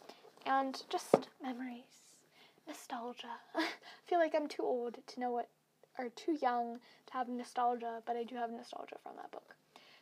[0.46, 2.02] and just memories,
[2.66, 3.38] nostalgia.
[3.54, 3.66] I
[4.06, 5.48] feel like I'm too old to know what,
[5.98, 9.54] or too young to have nostalgia, but I do have nostalgia from that book.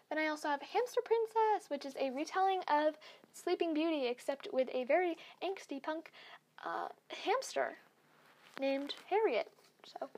[0.08, 2.98] Then I also have Hamster Princess, which is a retelling of
[3.32, 6.12] Sleeping Beauty, except with a very angsty punk
[6.62, 6.88] uh,
[7.24, 7.76] hamster
[8.60, 9.48] named Harriet.
[9.84, 10.08] So,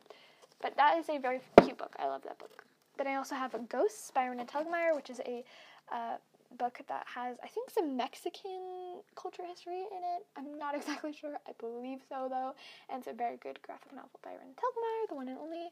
[0.61, 1.95] but that is a very cute book.
[1.99, 2.65] I love that book.
[2.97, 5.45] Then I also have a Ghosts by Raina Telgemeier, which is a
[5.93, 6.17] uh,
[6.59, 10.27] book that has, I think, some Mexican culture history in it.
[10.37, 11.37] I'm not exactly sure.
[11.47, 12.55] I believe so, though.
[12.89, 15.71] And it's a very good graphic novel by Raina Telgemeier, the one and only.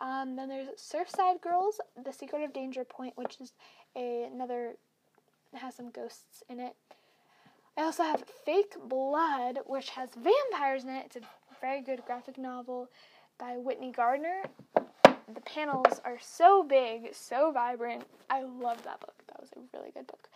[0.00, 3.52] Um, then there's Surfside Girls, The Secret of Danger Point, which is
[3.96, 4.72] a, another,
[5.54, 6.74] has some ghosts in it.
[7.76, 11.06] I also have Fake Blood, which has vampires in it.
[11.06, 11.20] It's a
[11.60, 12.88] very good graphic novel
[13.38, 14.42] by Whitney Gardner.
[15.04, 18.04] The panels are so big, so vibrant.
[18.28, 19.14] I love that book.
[19.28, 20.28] That was a really good book.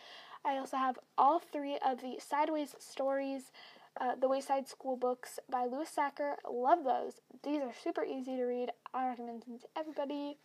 [0.47, 3.53] I also have all three of the Sideways stories,
[4.01, 6.37] uh, the Wayside School books by Louis Sachar.
[6.51, 7.21] Love those.
[7.43, 8.71] These are super easy to read.
[8.95, 10.39] I recommend them to everybody.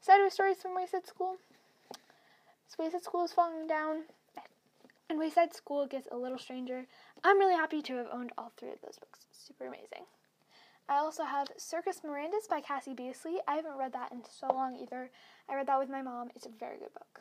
[0.00, 1.36] Sideways stories from Wayside School.
[2.78, 4.04] Wayside School is falling down
[5.12, 6.86] and Wayside School gets a little stranger.
[7.22, 9.26] I'm really happy to have owned all three of those books.
[9.30, 10.06] Super amazing.
[10.88, 13.36] I also have Circus Mirandus by Cassie Beasley.
[13.46, 15.10] I haven't read that in so long either.
[15.50, 16.30] I read that with my mom.
[16.34, 17.20] It's a very good book.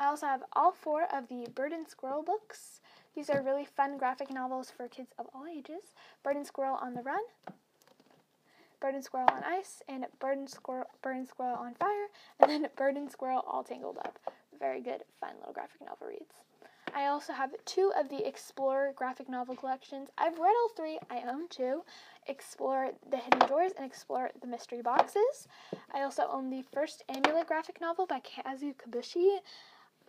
[0.00, 2.80] I also have all four of the Bird and Squirrel books.
[3.14, 5.92] These are really fun graphic novels for kids of all ages.
[6.22, 7.20] Bird and Squirrel on the Run,
[8.80, 12.08] Bird and Squirrel on Ice, and Bird and Squirrel, Bird and Squirrel on Fire,
[12.40, 14.18] and then Bird and Squirrel all tangled up.
[14.58, 16.32] Very good, fun little graphic novel reads.
[16.94, 20.10] I also have two of the Explorer graphic novel collections.
[20.18, 21.82] I've read all three, I own two
[22.26, 25.48] Explore the Hidden Doors and Explore the Mystery Boxes.
[25.94, 29.38] I also own the first Amulet graphic novel by Kazu Kibuishi.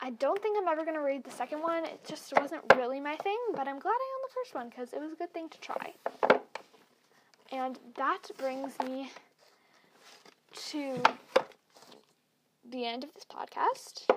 [0.01, 1.85] I don't think I'm ever going to read the second one.
[1.85, 4.93] It just wasn't really my thing, but I'm glad I own the first one because
[4.93, 5.93] it was a good thing to try.
[7.51, 9.11] And that brings me
[10.69, 11.01] to
[12.69, 14.07] the end of this podcast.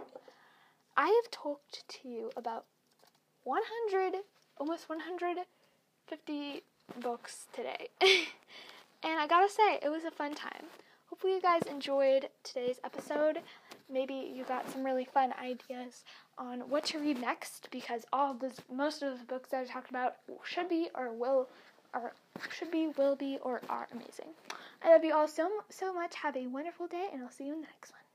[0.99, 2.65] I have talked to you about
[3.45, 4.23] 100,
[4.57, 6.63] almost 150
[7.01, 7.89] books today.
[8.01, 10.65] and I gotta say, it was a fun time.
[11.11, 13.41] Hopefully, you guys enjoyed today's episode.
[13.93, 16.05] Maybe you got some really fun ideas
[16.39, 19.65] on what to read next because all of this, most of the books that I
[19.65, 21.49] talked about should be or will,
[21.95, 22.15] or
[22.51, 24.33] should be, will be, or are amazing.
[24.83, 26.15] I love you all so so much.
[26.17, 28.06] Have a wonderful day, and I'll see you in the next one.